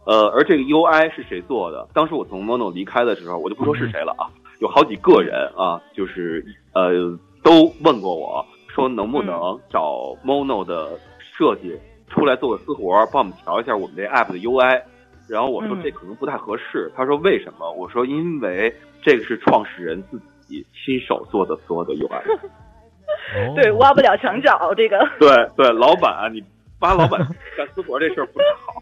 [0.06, 1.88] 呃，而这个 UI 是谁做的？
[1.92, 6.92] 当时我从 Mono 离开的时候，我就不说是谁了啊，有好几个人啊，就是呃，
[7.42, 11.76] 都问过我说能不能找 Mono 的设计
[12.08, 14.80] 出来做个私活，帮我们调一下我们这 App 的 UI。
[15.28, 17.68] 然后我说这可能不太合适，他说为什么？
[17.72, 22.22] 我说因为这个是创始人自己亲手做的所有的 UI，
[23.60, 24.98] 对，挖不了墙角这个。
[25.18, 26.44] 对对，老板你。
[26.80, 27.18] 挖老板
[27.56, 28.72] 干私活这事儿不太好。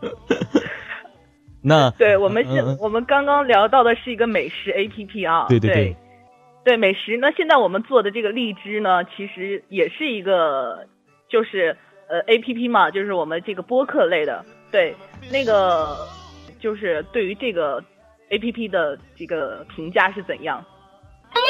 [1.62, 5.96] 那对我们现我们刚刚聊到的是一个美食 A P P 啊，对对对，
[6.64, 7.16] 对美食。
[7.18, 10.86] 那现在我们做的这个荔枝呢，其实也是一个，
[11.28, 11.76] 就是
[12.08, 14.94] 呃 A P P 嘛，就是我们这个播客类的，对，
[15.30, 15.98] 那个
[16.58, 17.82] 就是对于这个
[18.30, 20.64] A P P 的这个评价是怎样？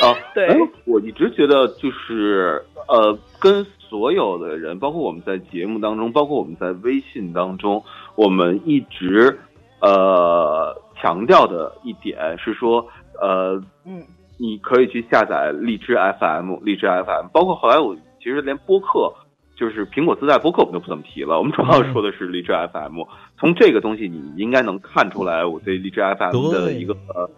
[0.03, 0.49] 啊，对，
[0.87, 7.83] 我一直觉得就是呃，跟所有的人，包括我们在节目当中，包括我们在微信当中，
[8.15, 9.37] 我们一直
[9.81, 12.87] 呃强调的一点是说，
[13.21, 14.01] 呃，嗯，
[14.39, 19.13] 你可以去下载荔枝 FM，荔枝 FM，包括后来我其实连播客。
[19.57, 21.37] 就是苹果自带播客，我们就不怎么提了。
[21.37, 23.03] 我们主要说的是荔枝 FM。
[23.39, 27.29] 从这个东西，你应该能看出来我对荔枝 FM 的一个呃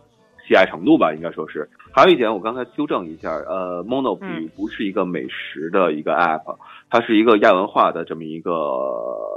[0.47, 1.13] 喜爱程度吧？
[1.13, 1.69] 应该说是。
[1.95, 6.57] 还有一点，我刚才纠正一下，呃，Mono 比不是一个美食的一个 app，
[6.89, 8.51] 它是一个亚文化的这么一个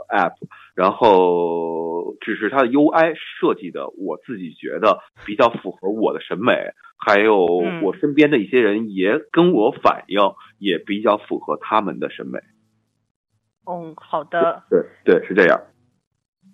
[0.08, 0.36] app。
[0.74, 7.46] 然后，只是它的 UI 设计的，我自己觉得比较符合我的审美，还有
[7.82, 10.20] 我身边的一些人也跟我反映，
[10.58, 12.39] 也比较符合他们的审美。
[13.70, 14.63] 嗯，好的。
[14.70, 15.60] 对对，是这样。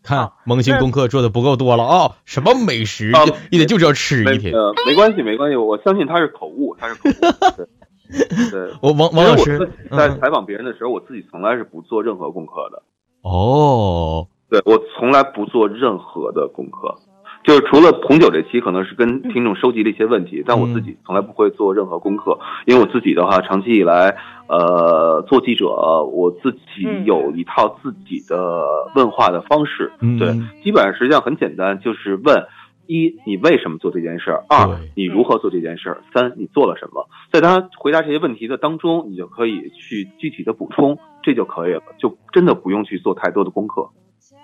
[0.04, 2.12] 看萌新功课做的不够多了啊！
[2.26, 3.12] 什么美食，
[3.52, 4.54] 一天就知道吃一天。
[4.86, 7.66] 没关系，没关系，我相信他是口误，他是口误。
[8.52, 12.84] 对，我王王老师在采访别人的时候，我自己从来是不做任何功课的。
[13.22, 16.98] 哦，对我从来不做任何的功课。
[17.44, 24.16] 就是除了红酒这期可能是跟听众收集了一些问题，但我自己从来不会做任何功课，因为我自己的话，长期以来，
[24.48, 25.66] 呃，做记者，
[26.04, 28.64] 我自己有一套自己的
[28.96, 30.30] 问话的方式，对，
[30.64, 32.46] 基本上实际上很简单，就是问
[32.86, 43.90] 一你为什么做这件事儿，二你如何做这件事儿，三你做了什么，在他回答这些问题的当中，你就可以去具体的补充，这就可以了，就真的不用去做太多的功课。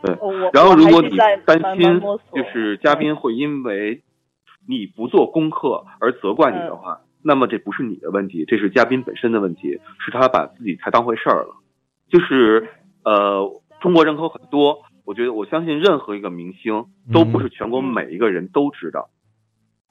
[0.04, 0.16] 对，
[0.54, 2.02] 然后如果你担心
[2.34, 4.04] 就是嘉宾会因为
[4.68, 11.56] 你不做功课而责怪你的话，那么这不是你的问题，这是嘉宾本身的问题，是他把自己太当回事儿了。
[12.10, 12.70] 就是
[13.04, 13.50] 呃，
[13.82, 19.10] 中国人口很多，我觉得我相信任何一个明星都不是全国每一个人都知道。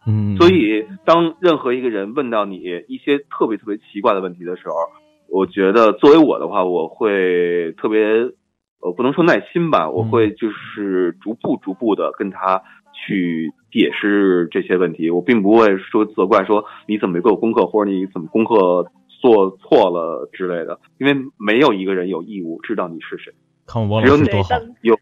[0.06, 4.74] 嗯，所以当任何一个人问到你一些特别特别奇怪的问题的时候，
[5.28, 8.30] 我觉得作为我的话，我会特别。
[8.80, 12.62] 我不能说耐心吧，我会就是逐步逐步的跟他
[12.92, 23.32] 去解释这些问题，我并不会说责怪说你怎么没做功课或者你怎么功课做错了之类的，因为没有一个人有义务知道你是谁，
[24.02, 24.50] 只有你多好，
[24.82, 24.96] 有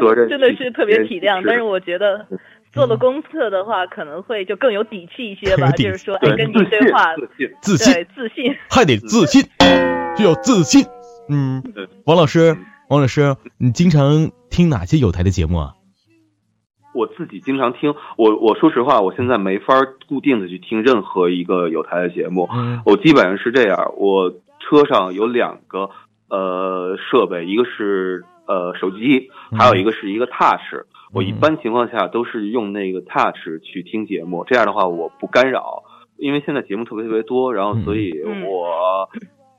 [0.00, 2.26] 责任 真的是特别体谅，但是我觉得
[2.72, 9.42] 做了功课的话可能会就更有底气一些吧，就是说哎跟你对话自信自信还得自信，
[10.16, 10.84] 就要自信，
[11.28, 11.62] 嗯，
[12.04, 12.56] 王老师。
[12.88, 15.74] 王老师，你经常听哪些有台的节目啊？
[16.94, 19.74] 我自己经常听，我我说实话，我现在没法
[20.08, 22.48] 固定的去听任何一个有台的节目。
[22.86, 25.90] 我基本上是这样，我车上有两个
[26.30, 30.86] 呃设备，一个是呃手机，还有一个是一个 Touch。
[31.12, 35.82] 我一般情况下都是用那个 Touch 去听节目，这样的话我不干扰，
[36.16, 39.10] 因为现在节目特别特别多，然后所以我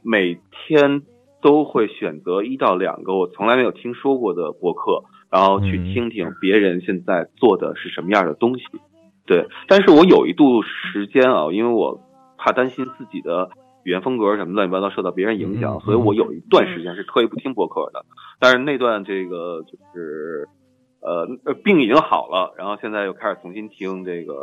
[0.02, 1.04] 每天。
[1.42, 8.64] 都会选择一到两个我从来没有听说过的博客，然后去听听别人现在做的是什么样的东西。
[9.26, 12.00] 对，但是我有一度时间啊，因为我
[12.38, 13.50] 怕担心自己的
[13.84, 18.06] 语言风格什么乱七八糟受到别人影响，所以我有一段时间是特意不听博客的。
[18.40, 20.48] 但是那段这个就是。
[21.02, 21.26] 呃，
[21.64, 24.34] 病已经好了，然后现在又开始重新听这个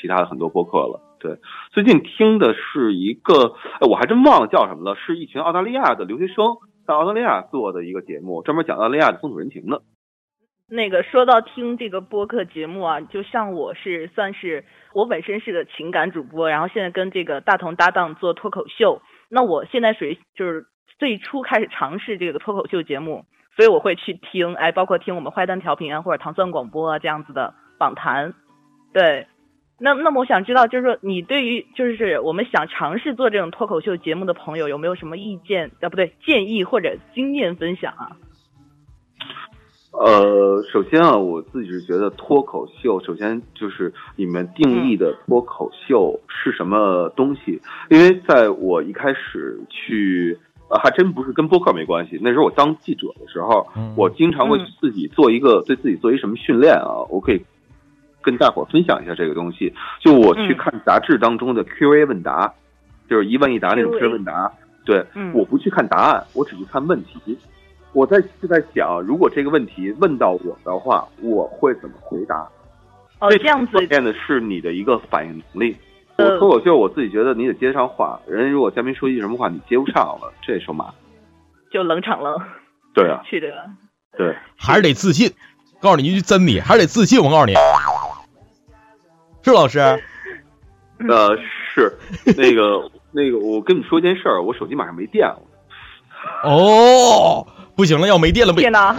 [0.00, 1.00] 其他的很多播客了。
[1.18, 1.38] 对，
[1.70, 9.82] 最近听的是一个，哎，我还真忘了叫什么了，是一群澳大利亚的留学生在澳大利亚做的一个节目，专门讲澳大利亚的风土人情的。
[10.68, 20.66] 那个说到听这个播客节目啊，就像我是算是我本身是个情感主播，然后现在跟这个大同搭档做脱口秀，那我现在属于就是
[20.98, 23.24] 最初开始尝试这个脱口秀节目。
[23.54, 28.34] 所以我会去听，哎，包括听我们坏蛋调频啊，或者糖蒜广播啊这样子的访谈，
[28.92, 29.28] 对。
[29.78, 35.70] 那那么我想知道，就是说你对于就是我们想尝试做这种脱口秀节目的朋友，有没有什么意见？
[35.80, 38.16] 啊，不对，建议或者经验分享啊？
[39.92, 47.60] 呃，首先啊，我自己是觉得脱口秀，首先就是你们定义的脱口秀是什么东西？
[47.90, 50.38] 因为在我一开始去。
[50.68, 52.18] 呃，还真不是跟播客没关系。
[52.20, 53.64] 那时候我当记者的时候，
[53.96, 57.06] 我经常会自己做一个对自己做一什么训练啊？
[57.08, 57.40] 我可以
[58.26, 59.72] 跟大伙分享一下这个东西。
[60.00, 62.52] 就我去看杂志当中的 Q&A 问答，
[63.08, 64.52] 就是一问一答那种 Q&A 问答。
[64.84, 67.38] 对，我不去看答案，我只去看问题。
[67.92, 72.46] 我在就在想，如果这个问题问到我的话，我会怎么回答？
[73.20, 73.78] 哦，这样子。
[73.78, 75.76] 练的是你的一个反应能力。
[76.18, 78.20] 我脱口秀，我自己觉得你得接上话。
[78.26, 80.86] 人如果嘉宾说一句什么话，你接不上了，这也受骂，
[81.70, 82.42] 就冷场了。
[82.94, 83.48] 对啊，是的，
[84.16, 85.30] 对，还是得自信。
[85.78, 87.20] 告诉你一句真理，还是得自信。
[87.20, 87.52] 我告诉你，
[89.46, 89.78] 是老师。
[91.08, 91.36] 呃，
[91.72, 91.96] 是
[92.36, 95.38] 那个那个，我跟你说一件事儿，我手机马上没电了。
[96.42, 98.96] 哦，不行了，要没电了，没电了！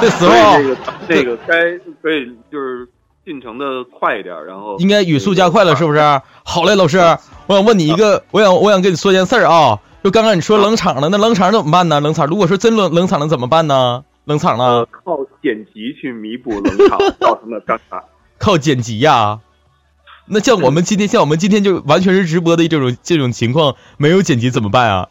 [0.00, 0.76] 这时候那个
[1.08, 1.54] 那个该
[2.00, 2.88] 可以就是
[3.22, 6.00] 进程的快一点，然后应该语速加快了，是不是？
[6.42, 6.96] 好嘞，老师，
[7.48, 9.78] 我想问你一个，我想我想跟你说件事儿啊。
[10.02, 12.00] 就刚刚你说冷场了，那冷场怎么办呢？
[12.00, 14.02] 冷场如果说真冷冷场了怎么办呢？
[14.24, 18.00] 冷场了，靠剪辑去弥补冷场造成的尴尬。
[18.38, 19.40] 靠剪辑呀？
[20.26, 25.08] 那像我们今天，像我们今天就完全是直播的这种这种情况，没有剪辑怎么办啊？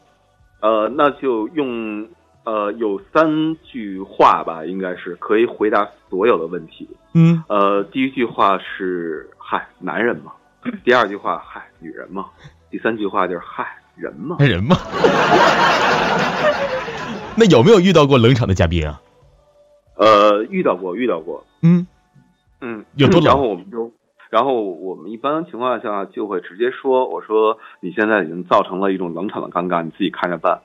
[0.62, 2.08] 呃，那就用
[2.44, 6.88] 呃有三句话吧，应该是可以回答所有的问题。
[7.14, 7.44] 嗯。
[7.50, 10.32] 呃，第一句话是嗨，男人嘛；
[10.86, 12.24] 第二句话嗨，女人嘛；
[12.70, 13.66] 第三句话就是嗨。
[13.96, 14.38] 人嘛？
[14.40, 14.78] 人嘛？
[17.36, 19.02] 那有没有遇到过冷场的嘉宾啊？
[19.96, 21.44] 呃，遇到过，遇到过。
[21.64, 21.88] 嗯
[22.62, 23.26] 嗯，有多 冷？
[23.26, 23.92] 然后我们就，
[24.30, 30.62] 然后我们一般情况下就会直接说：“我说你现在已经造成了一种冷场的尴尬，你自己看着办。”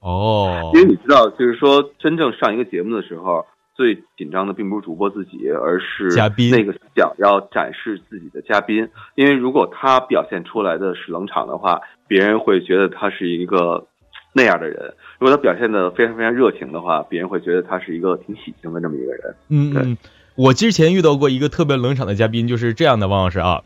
[0.00, 3.46] 哦，因为你知道，就是说，真正上一个节目的时候。
[3.76, 8.88] 最紧张的并不是主播自己，而是嘉宾那个想要展示自己的嘉宾。
[9.16, 13.84] 因为如果他表现出来的是冷场的话，别人会觉得他是一个
[14.32, 19.34] 那样的人；如果他表现的非常非常热情的话，别人会觉得他是一个挺喜庆的这么一个人。
[19.48, 19.96] 嗯嗯，
[20.36, 23.62] 我之前遇到过一个特别冷场的嘉宾，就是这样的，王老师啊。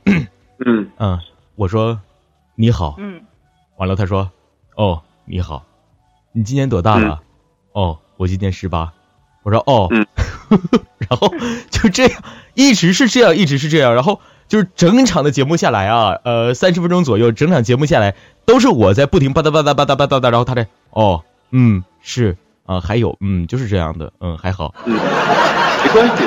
[0.65, 0.91] 嗯。
[0.99, 1.21] 嗯，
[1.57, 2.01] 我说
[2.57, 2.97] 你好。
[2.99, 3.23] 嗯，
[3.77, 4.31] 完了，他说
[4.75, 5.65] 哦你好，
[6.33, 7.21] 你今年多大了？
[7.73, 8.93] 哦，我今年十八。
[9.45, 9.89] 我说哦，
[10.99, 11.33] 然后
[11.71, 12.23] 就这样，
[12.55, 18.15] 一直是这样，一直是这样，然后就是整场的节目下来啊，呃，三十分钟左右，整场节目下来
[18.45, 26.25] 都是我在不停吧嗒吧嗒吧嗒吧嗒嗒，然后他在哦，嗯，是啊，还有嗯，就是这样的，嗯，还好，嗯，没关系，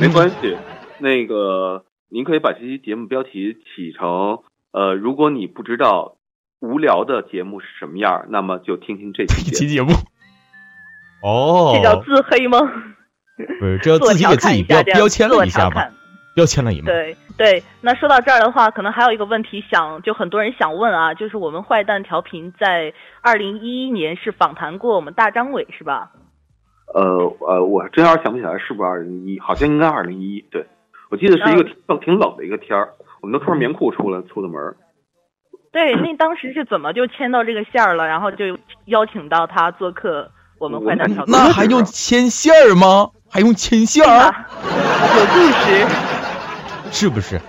[0.00, 0.56] 没关系，
[0.98, 4.40] 那个您可以把这期节目标题起成
[4.72, 6.16] 呃，如果你不知道
[6.60, 9.92] 无聊的节目是什么样，那么就听听这期节目。
[11.22, 12.58] 哦，这叫自黑吗？
[13.60, 15.86] 不是，这叫自己给自己标标签了一下嘛？
[16.34, 16.86] 标签了一下。
[16.86, 22.92] 对对，那说到这儿的话，可能还有一个问题想，就很多人想问啊，就是我们坏蛋调频在
[23.22, 26.10] 二零一一年是访谈过我们大张伟是吧？
[26.94, 30.44] 呃呃，我真要是想不起来是不是二零一，好像应该二零一。
[30.50, 30.64] 对，
[31.10, 32.88] 我记得是一个挺挺冷的一个天儿，
[33.20, 34.74] 我们都穿着棉裤出来出的门。
[35.72, 40.30] 对，那当时是怎么就牵到这个线儿了，然后就邀请到他做客？
[40.60, 43.10] 我们坏蛋调那还用牵线儿吗？
[43.28, 44.32] 还用牵线儿？
[45.18, 45.86] 有故事，
[46.92, 47.40] 是不是？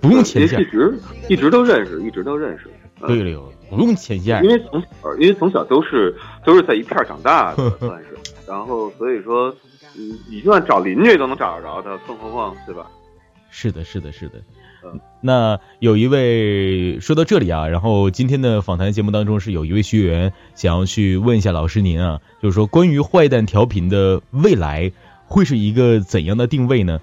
[0.00, 0.98] 不用牵线，一直
[1.28, 2.68] 一直都认识，一直都认识。
[3.06, 8.16] 对了哟，不用牵线，因为从小，因为从小都是都是在一片长大的， 算是。
[8.46, 9.54] 然后所以说，
[9.94, 12.86] 你你就算找邻居都能找得着他，更何况对吧？
[13.50, 14.40] 是的，是的，是的。
[15.20, 24.90] 那有一位说到这里啊，然后今天的访谈节目当中是有一位学员想要去问一下老师您啊，就是说关于坏蛋调频的未来
[25.26, 27.00] 会是一个怎样的定位呢？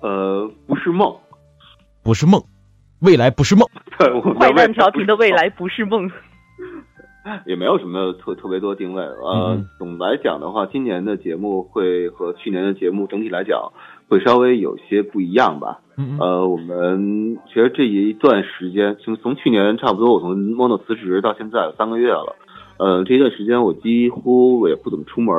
[0.00, 1.16] 呃，不是梦，
[2.02, 2.44] 不是梦，
[2.98, 3.66] 未来不是梦。
[4.38, 6.10] 坏蛋调频的未来不是梦，
[7.46, 9.02] 也没有什么特特别多定位。
[9.02, 13.72] 呃，总来讲的话，今年的节目会和去年的节目整体来讲。
[14.06, 15.80] 会稍微有些不一样吧，
[16.20, 22.36] 呃，我们其实这一段时间，从从去年差不多我从 mono 辞职到现在有三个月了，
[22.78, 25.34] 呃，这一段时间我几乎也不怎么出门，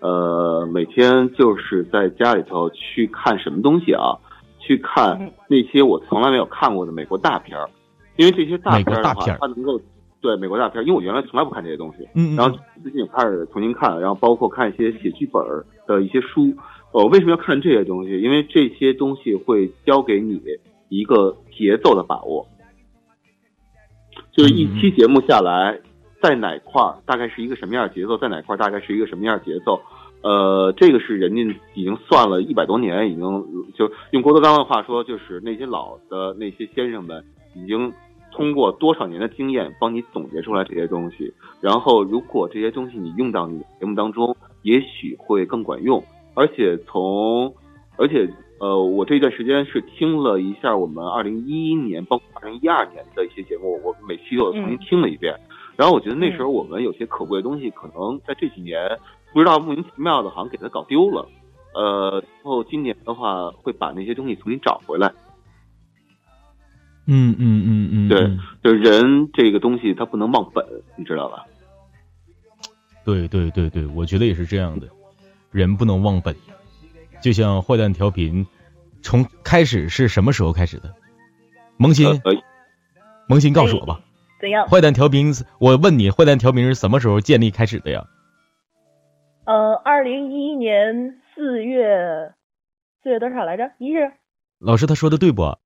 [0.00, 4.14] 呃，每天就是在家里头去看什么东西啊，
[4.58, 7.66] 去看那些我从来没有看过的美国大片儿，
[8.16, 9.80] 因为这些大片儿的话，它能够
[10.20, 15.42] 对美国大片，因为我原来从来不看这些东西，嗯，然后最近开始重新看，然后包括看一些写剧本
[15.86, 16.54] 的一些书。
[16.92, 18.20] 我为什么要看这些东西？
[18.20, 20.40] 因为这些东西会教给你
[20.90, 22.46] 一个节奏的把握，
[24.30, 25.80] 就是一期节目下来，
[26.20, 29.80] 在哪块儿大概是一个什么样的节奏，在哪块儿大概是一个什么样的节奏。
[30.22, 31.42] 呃，这个是人家
[31.74, 33.22] 已经算了一百多年，已经
[33.74, 37.92] 就用郭德纲的话说，就是那些老的那些先生们已经
[38.32, 41.32] 通过多少年的经验帮你总结出来这些东西。
[41.60, 46.02] 然后，如果这些东西你用到你的节目当中，也许会更管用。
[46.34, 47.52] 而且从，
[47.96, 48.26] 而且
[48.58, 55.38] 呃，我这段时间是听了一下我们二零一一年，包括二零一二年的一些节目，我每期都重新听了一遍。
[55.76, 58.98] 然后我觉得那时候我们有些可贵的东西，可能在这几年
[59.32, 61.28] 不知道莫名其妙的，好像给它搞丢了。
[61.74, 65.12] 呃，然后今年的话会把那些东西重新找回来。
[67.14, 70.64] 嗯嗯嗯嗯，对，就是人这个东西它不能忘本，
[70.96, 71.44] 你知道吧？
[73.04, 74.88] 对对对对，我觉得也是这样的，
[75.50, 76.34] 人不能忘本。
[77.20, 78.46] 就像坏蛋调频，
[79.02, 80.94] 从开始是什么时候开始的？
[81.76, 82.18] 萌新，
[83.28, 84.00] 萌新告诉我吧。
[84.40, 84.66] 怎样？
[84.68, 88.06] 坏蛋调频，我问你，坏蛋调频是什么时候建立开始的呀？
[89.44, 92.32] 呃，二零一一年四月，
[93.02, 93.70] 四月多少来着？
[93.78, 94.12] 一日。
[94.58, 95.58] 老师他说的对不？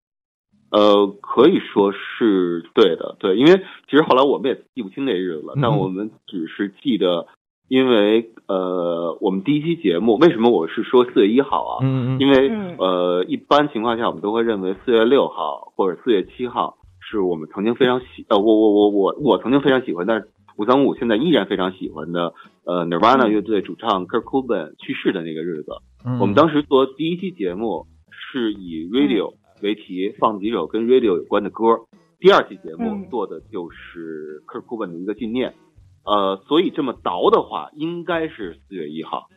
[0.71, 7.29] 呃，可以说是对的，对，因为其实后来我们也记不清那日子了，但我们只是记得，
[7.69, 11.79] 因为呃，我们第一期节目为什么我是说四月一号啊？
[11.83, 12.21] 嗯嗯。
[12.21, 25.73] 因为呃，一般情况下我们都会认为四月六号或者四月七号是我们曾经非常喜呃，我我我我我曾经非常喜欢，但是五三五现在依然非常喜欢的呃，Nirvana 乐队主唱 Kurt Cobain 去世的那个日子。
[26.05, 26.19] 嗯。
[26.19, 29.35] 我们当时做第一期节目是以 Radio。
[29.63, 31.65] 为题放几首跟 radio 有关的歌。
[32.19, 35.55] 第二期节目做的就是 Kurt Cobain 的一个纪念，
[36.05, 39.29] 呃，所以这么倒的话，应该是四月一号。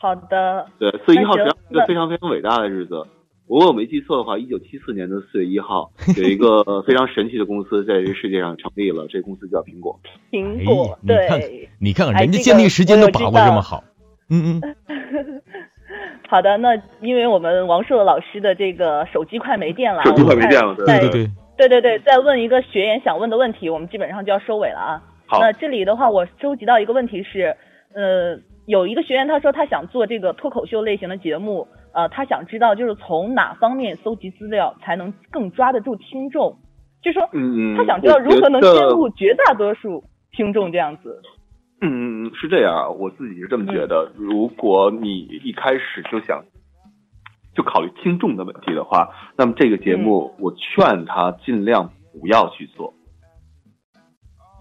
[0.00, 0.66] 好的。
[0.78, 3.06] 对，四月一号是一个非常非常伟大的日子。
[3.46, 10.00] 如果我没记错的话，一九七四年的四月一号， 有一个非常神奇的公司在这个世界上成立了，这公司叫苹果。
[10.30, 11.68] 苹果，对。
[11.78, 13.84] 你看看，人家建立时间都把握这么好。
[14.30, 14.76] 嗯嗯。
[16.28, 25.02] 好的，那因为我们王硕老师的这个手机快没电了，手机快没电了，对对对，对对对，再问一个学员想问的问题，我们基本上就要收尾了啊。
[25.26, 27.56] 好，那这里的话，我收集到一个问题是，
[27.94, 36.56] 呃，有一个学员他说他想做这个脱口秀类型的节目，呃，他想知道就是从哪方面搜集资料才能更抓得住听众，
[37.02, 41.20] 就说，嗯他想知道如何能兼顾绝大多数听众这样子。
[41.86, 44.10] 嗯，是这样，我自己是这么觉得。
[44.16, 46.42] 如果你一开始就想
[47.54, 52.94] 就考虑听众的问题的话，那么这个节目我劝他尽量不要去做。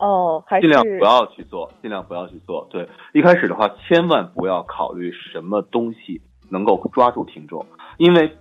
[0.01, 2.67] 哦，还是尽量不要去做，尽量不要去做。
[2.69, 6.21] 对，一开始的话，千万不要考虑什么东西
[6.51, 7.65] 能够抓住听众，
[7.97, 8.37] 因为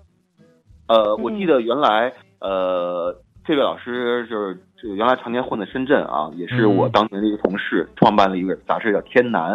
[0.88, 3.22] 呃，我记得原来呃。
[3.44, 9.54] 这位老师就是这个原来常年混在深圳啊，也是我当年的一个同事，创办了一个杂志叫《天南》。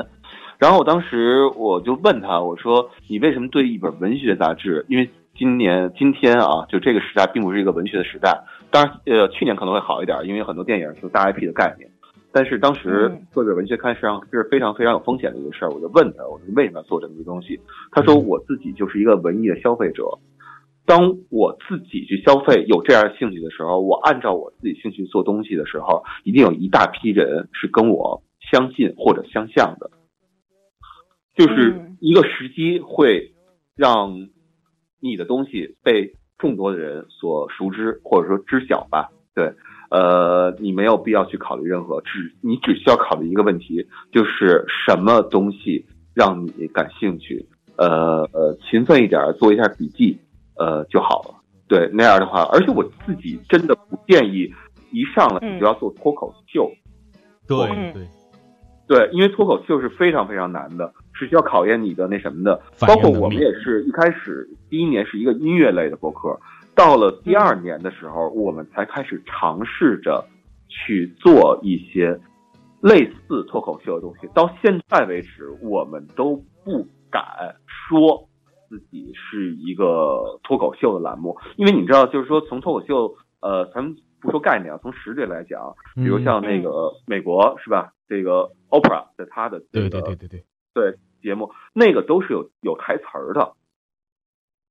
[0.57, 4.85] 然后我当时我就问他，我说：“你为什么对一本文学杂志？
[4.89, 8.43] 因为今年今天啊，就这个时代并不是一个文学的时代。
[8.71, 11.89] 当然，呃，去年可能会好一点，因为很多电影是大 IP 的概念。
[12.33, 15.69] 但是当时做这文学刊实际上是非常非常有风险的一个事儿。
[15.69, 17.57] 我就问他，我说为什么要做这么一个东西？
[17.93, 20.03] 他说：我自己就是一个文艺的消费者。”
[20.87, 29.91] 当我自己去消费有这样的兴趣的时候，我按照我自己兴趣做东西的时候，一定有一大批人是跟我相近或者相像的，
[31.35, 33.33] 就是一个时机会
[33.75, 34.29] 让
[35.01, 39.09] 你的东西被众多的人所熟知或者说知晓吧。
[39.35, 39.53] 对，
[39.91, 45.85] 呃，你没有必要去考虑任何，只你只需要考虑一个问题，就是什么东西
[46.15, 47.45] 让你感兴趣。
[47.75, 50.17] 呃呃，勤奋一点，做一下笔记。
[50.57, 51.35] 呃就好了，
[51.67, 54.53] 对那样的话，而且我自己真的不建议
[54.91, 56.71] 一上来你就要做脱口秀，
[57.47, 57.57] 对
[57.93, 58.07] 对
[58.87, 62.61] 对，因为脱口秀是非常非常难的，是需要考验你的那什么的。
[62.79, 66.39] 包括我们也是一开始第一年是一个音乐类的博客，
[66.73, 70.23] 到了第二年的时候，我们才开始尝试着
[70.69, 72.17] 去做一些
[72.81, 74.27] 类似脱口秀的东西。
[74.33, 77.21] 到现在为止，我们都不敢
[77.65, 78.26] 说。
[78.69, 87.93] 自己是一个脱口秀的栏目，因为你知道，就是说从脱口秀，呃，咱们不说概念啊，从实力来讲，比如像那个美国是吧？
[88.07, 93.53] 这个 Opera 在他的对对对对对对节目，那个都是有有台词儿的，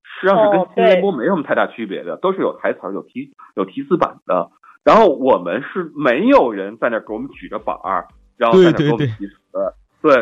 [0.02, 4.50] 实际上是跟新闻播没什么太大区别的，都是有台词儿、有提有提词板的。
[4.84, 9.34] 然后我们是没有人在那给我们举着板儿，然后在那给我们提词。
[9.52, 9.62] 对，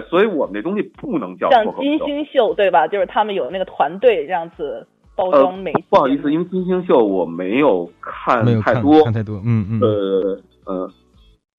[0.09, 2.87] 所以我们这东西不能叫像金星秀，对吧？
[2.89, 5.85] 就是他们有那个团队这样子包装媒体。
[5.91, 9.41] 不好意思，因为金星秀我没有看太多，看太多。
[9.45, 9.81] 嗯嗯。
[9.81, 10.91] 呃呃，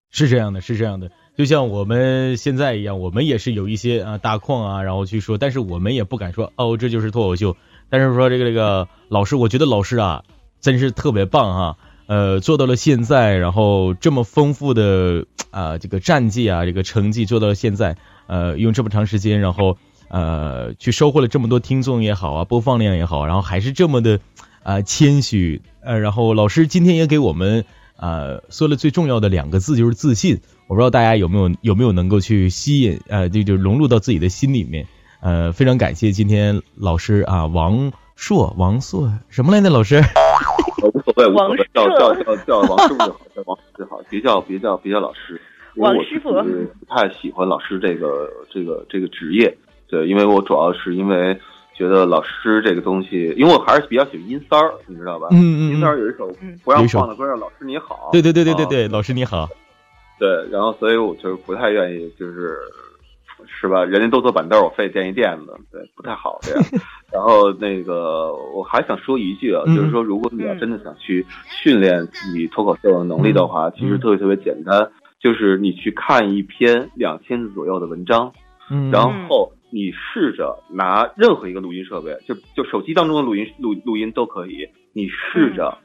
[0.09, 1.11] 是这样的，是这样的。
[1.37, 7.55] 就像我们现在一样，我们也是有一些啊大矿啊，然后去说，但是我们也不敢说哦，这就是脱口秀。
[7.89, 10.23] 但是说这个这个老师，我觉得老师啊，
[10.59, 11.77] 真是特别棒哈。
[12.07, 17.97] 呃，做到了现在，然后这么丰富的啊这个战绩啊，这个成绩做到了现在。
[18.27, 19.77] 呃，用这么长时间，然后
[20.07, 24.19] 呃，去收获了这么多听众也好啊，播放量也好，然后还是这么的
[24.63, 27.65] 啊谦虚，呃，然后老师今天也给我们
[27.97, 30.41] 呃说了最重要的两个字，就是自信。
[30.65, 34.87] 我不知道大家有没有有没有能够去吸引呃，就就融入到自己的心里面。
[35.21, 39.69] 呃，非常感谢今天老师啊，王硕，王硕什么来着？
[39.69, 40.03] 老师？
[41.05, 45.39] 无所谓，无所谓，叫叫叫叫王师傅就好，叫王师傅就好，别叫别叫别叫老师。
[45.75, 51.37] 王师傅不太喜欢老师这个这个这个职业，对，因为我主要是因为
[51.73, 55.27] 觉得老师这个东西，因为我还是比较喜欢音三儿，你知道吧？
[55.31, 55.61] 嗯嗯。
[55.73, 56.31] 音三儿有一首
[56.63, 58.09] 不让放的歌叫《老师你好》。
[58.11, 59.49] 对对对对对对，老师你好。
[60.17, 62.57] 对，然后所以我就不太愿意，就是
[63.47, 63.83] 是吧？
[63.85, 66.63] 人家都坐板凳，我非得垫一垫子，对，不太好这样。
[67.11, 78.31] 然后那个我还想说一句啊，就是说，如果你要真的想去训练自己脱口秀的能力的话，其实特别特别简单，就是你去看一篇两千字左右的文章，
[78.91, 85.77] 然后你试着拿任何一个录音设备，就就手机当中的录音录录音都可以，你试着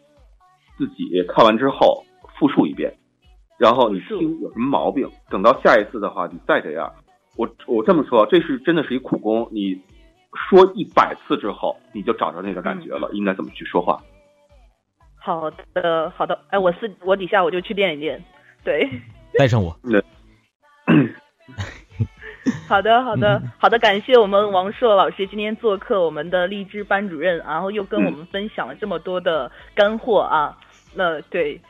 [0.77, 2.05] 自己看完之后
[2.39, 2.95] 复述一遍。
[3.59, 5.07] 然后你听有什么毛病？
[5.29, 6.91] 等到下一次的话，你再这样。
[7.37, 9.49] 我我这么说，这是真的是一苦功。
[9.51, 9.81] 你
[10.49, 14.01] 说一百次之后，你就找着那个感觉了，应该怎么去说话？
[15.17, 16.39] 好的，好的。
[16.51, 18.23] 哎，我私我底下我就去练一练。
[18.65, 18.89] 对，
[19.39, 19.77] 带上我。
[22.67, 23.79] 好的，好的，好的。
[23.79, 30.57] 感谢我们王硕老师今天做客我们的荔枝班主任，然后又跟我们分享了这么多的干货啊。
[30.95, 31.61] 那对。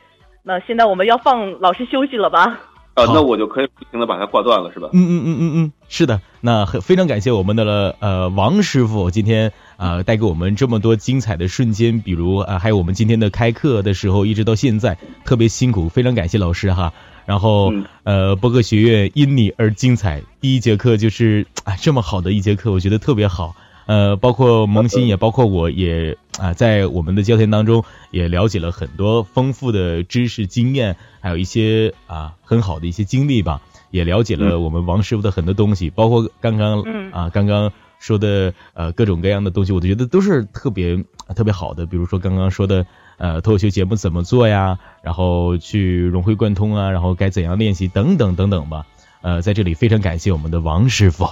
[0.43, 2.59] 那现在我们要放老师休息了吧？
[2.93, 4.89] 啊，那我就可以不停的把它挂断了，是吧？
[4.91, 6.21] 嗯嗯嗯嗯嗯，是的。
[6.41, 16.91] 那很非常感谢我们的呃王师傅今天啊带给我们这么多精彩的瞬间，比如啊还有我们今天的开课的时候一直到现在特别辛苦，非常感谢老师哈。
[17.25, 17.71] 然后
[18.03, 23.55] 呃播客学院因你而精彩，第一节课就是啊这么好的一节课，我觉得特别好。
[23.91, 41.03] 呃，包括萌新，也包括我，也啊，在我们的交谈当中，也了解了很多丰富的知识经验，还有一些啊很好的一些经历吧，也了解了我们王师傅的很多东西，包括刚刚啊刚刚说的呃各种各样的东西，我都觉得都是特别
[41.35, 41.85] 特别好的。
[41.85, 42.85] 比如说刚刚说的
[43.17, 48.85] 呃脱口秀节目怎么做呀，然后去融会贯通啊，然后该怎样练习等等等等吧。
[49.21, 51.25] 呃，在这里非常感谢我们的王师傅。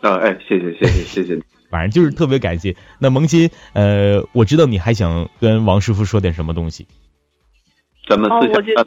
[0.00, 1.55] 啊，哎，谢谢谢谢谢谢。
[1.70, 2.74] 反正就是特别感谢。
[2.98, 6.86] 那萌新，呃，我知道你还想跟王师傅说点什么东西。
[8.08, 8.84] 咱们私下聊。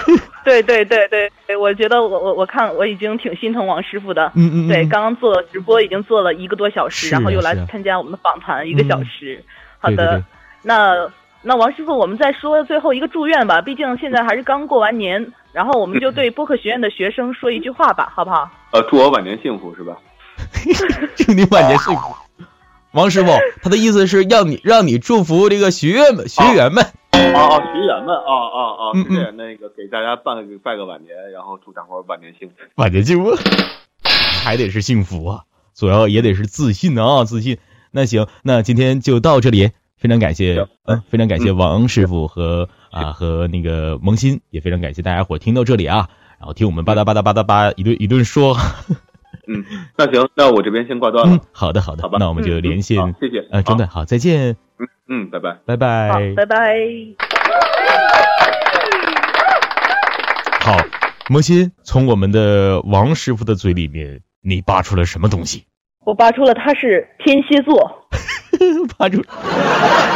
[0.42, 4.32] 对对对对对，我觉得我我我看我已经挺心疼王师傅的。
[4.34, 4.68] 嗯嗯。
[4.68, 9.44] 对，刚刚做直播已经做了一个多小时，然后又来参加我们的访谈一个小时。
[9.78, 10.24] 好的，
[10.62, 11.10] 那
[11.42, 13.60] 那王师傅，我们再说最后一个祝愿吧。
[13.60, 18.50] 毕竟现在还是刚过完年，然后我们就对播客学院的学生说一句话吧，好不好？
[18.72, 19.96] 呃，祝我晚年幸福，是吧？
[21.16, 22.14] 祝你晚年幸福，
[22.92, 23.30] 王师傅，
[23.62, 26.84] 他的意思是让你让你祝福这个学员们学员们。
[26.84, 32.54] 啊啊，学员们，哦哦哦，是这样，那个给大家办个拜个晚年，然后祝大伙晚年幸福。
[32.76, 33.36] 晚年幸福，
[34.42, 35.42] 还得是幸福啊，
[35.74, 37.58] 主要也得是自信啊，自信。
[37.90, 48.56] 那行，那今天就到这里，非常感谢，嗯，非常感谢王师傅和啊和那个萌新，也非常感谢大家伙听到这里啊，然后听我们吧嗒吧嗒吧嗒吧一顿一顿说。
[49.48, 49.64] 嗯，
[49.96, 51.38] 那行，那我这边先挂断了。
[51.52, 53.14] 好的，好的，好吧，那我们就连线。
[53.20, 53.40] 谢谢。
[53.50, 54.56] 啊，真的，好，再见。
[54.78, 56.76] 嗯嗯，拜拜，拜拜，好，拜拜。
[60.60, 60.76] 好，
[61.28, 65.64] 萌新，从我们的王师傅的嘴里面，你扒出了什么东西？
[66.04, 68.06] 我扒出了他是天蝎座。
[68.98, 69.22] 扒出？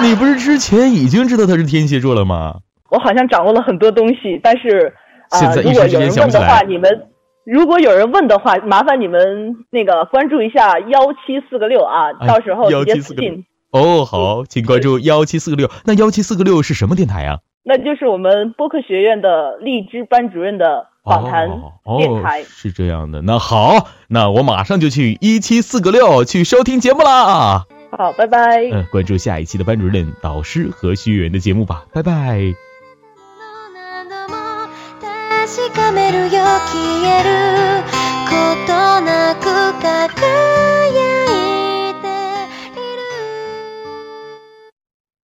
[0.03, 2.61] 你不是之前已经知道他是天蝎座了吗？
[2.91, 4.95] 我好像掌握了很多东西，但是
[5.31, 7.09] 啊，如果有人问的话，你们。
[7.45, 13.45] 如果有人问的话，麻烦你们那个关注一下幺七四个六啊，到时候直接私信。
[13.71, 15.69] 哦，好，请关注幺七四个六。
[15.85, 17.39] 那幺七四个六是什么电台啊？
[17.65, 21.51] 那就是我们播客学院的荔枝班主任的访谈
[21.99, 22.43] 电台。
[22.45, 27.65] 是这样的，那好，那我马上就去一七四个六去收听节目啦。
[27.91, 28.65] 好，拜拜。
[28.73, 32.74] 嗯，关注下一期的班主任、导师和学员的节目吧，拜拜。
[35.47, 36.43] 確かめるよ
[36.73, 37.85] 消える。
[38.31, 38.73] こと
[39.03, 39.47] なく
[39.85, 40.74] 隠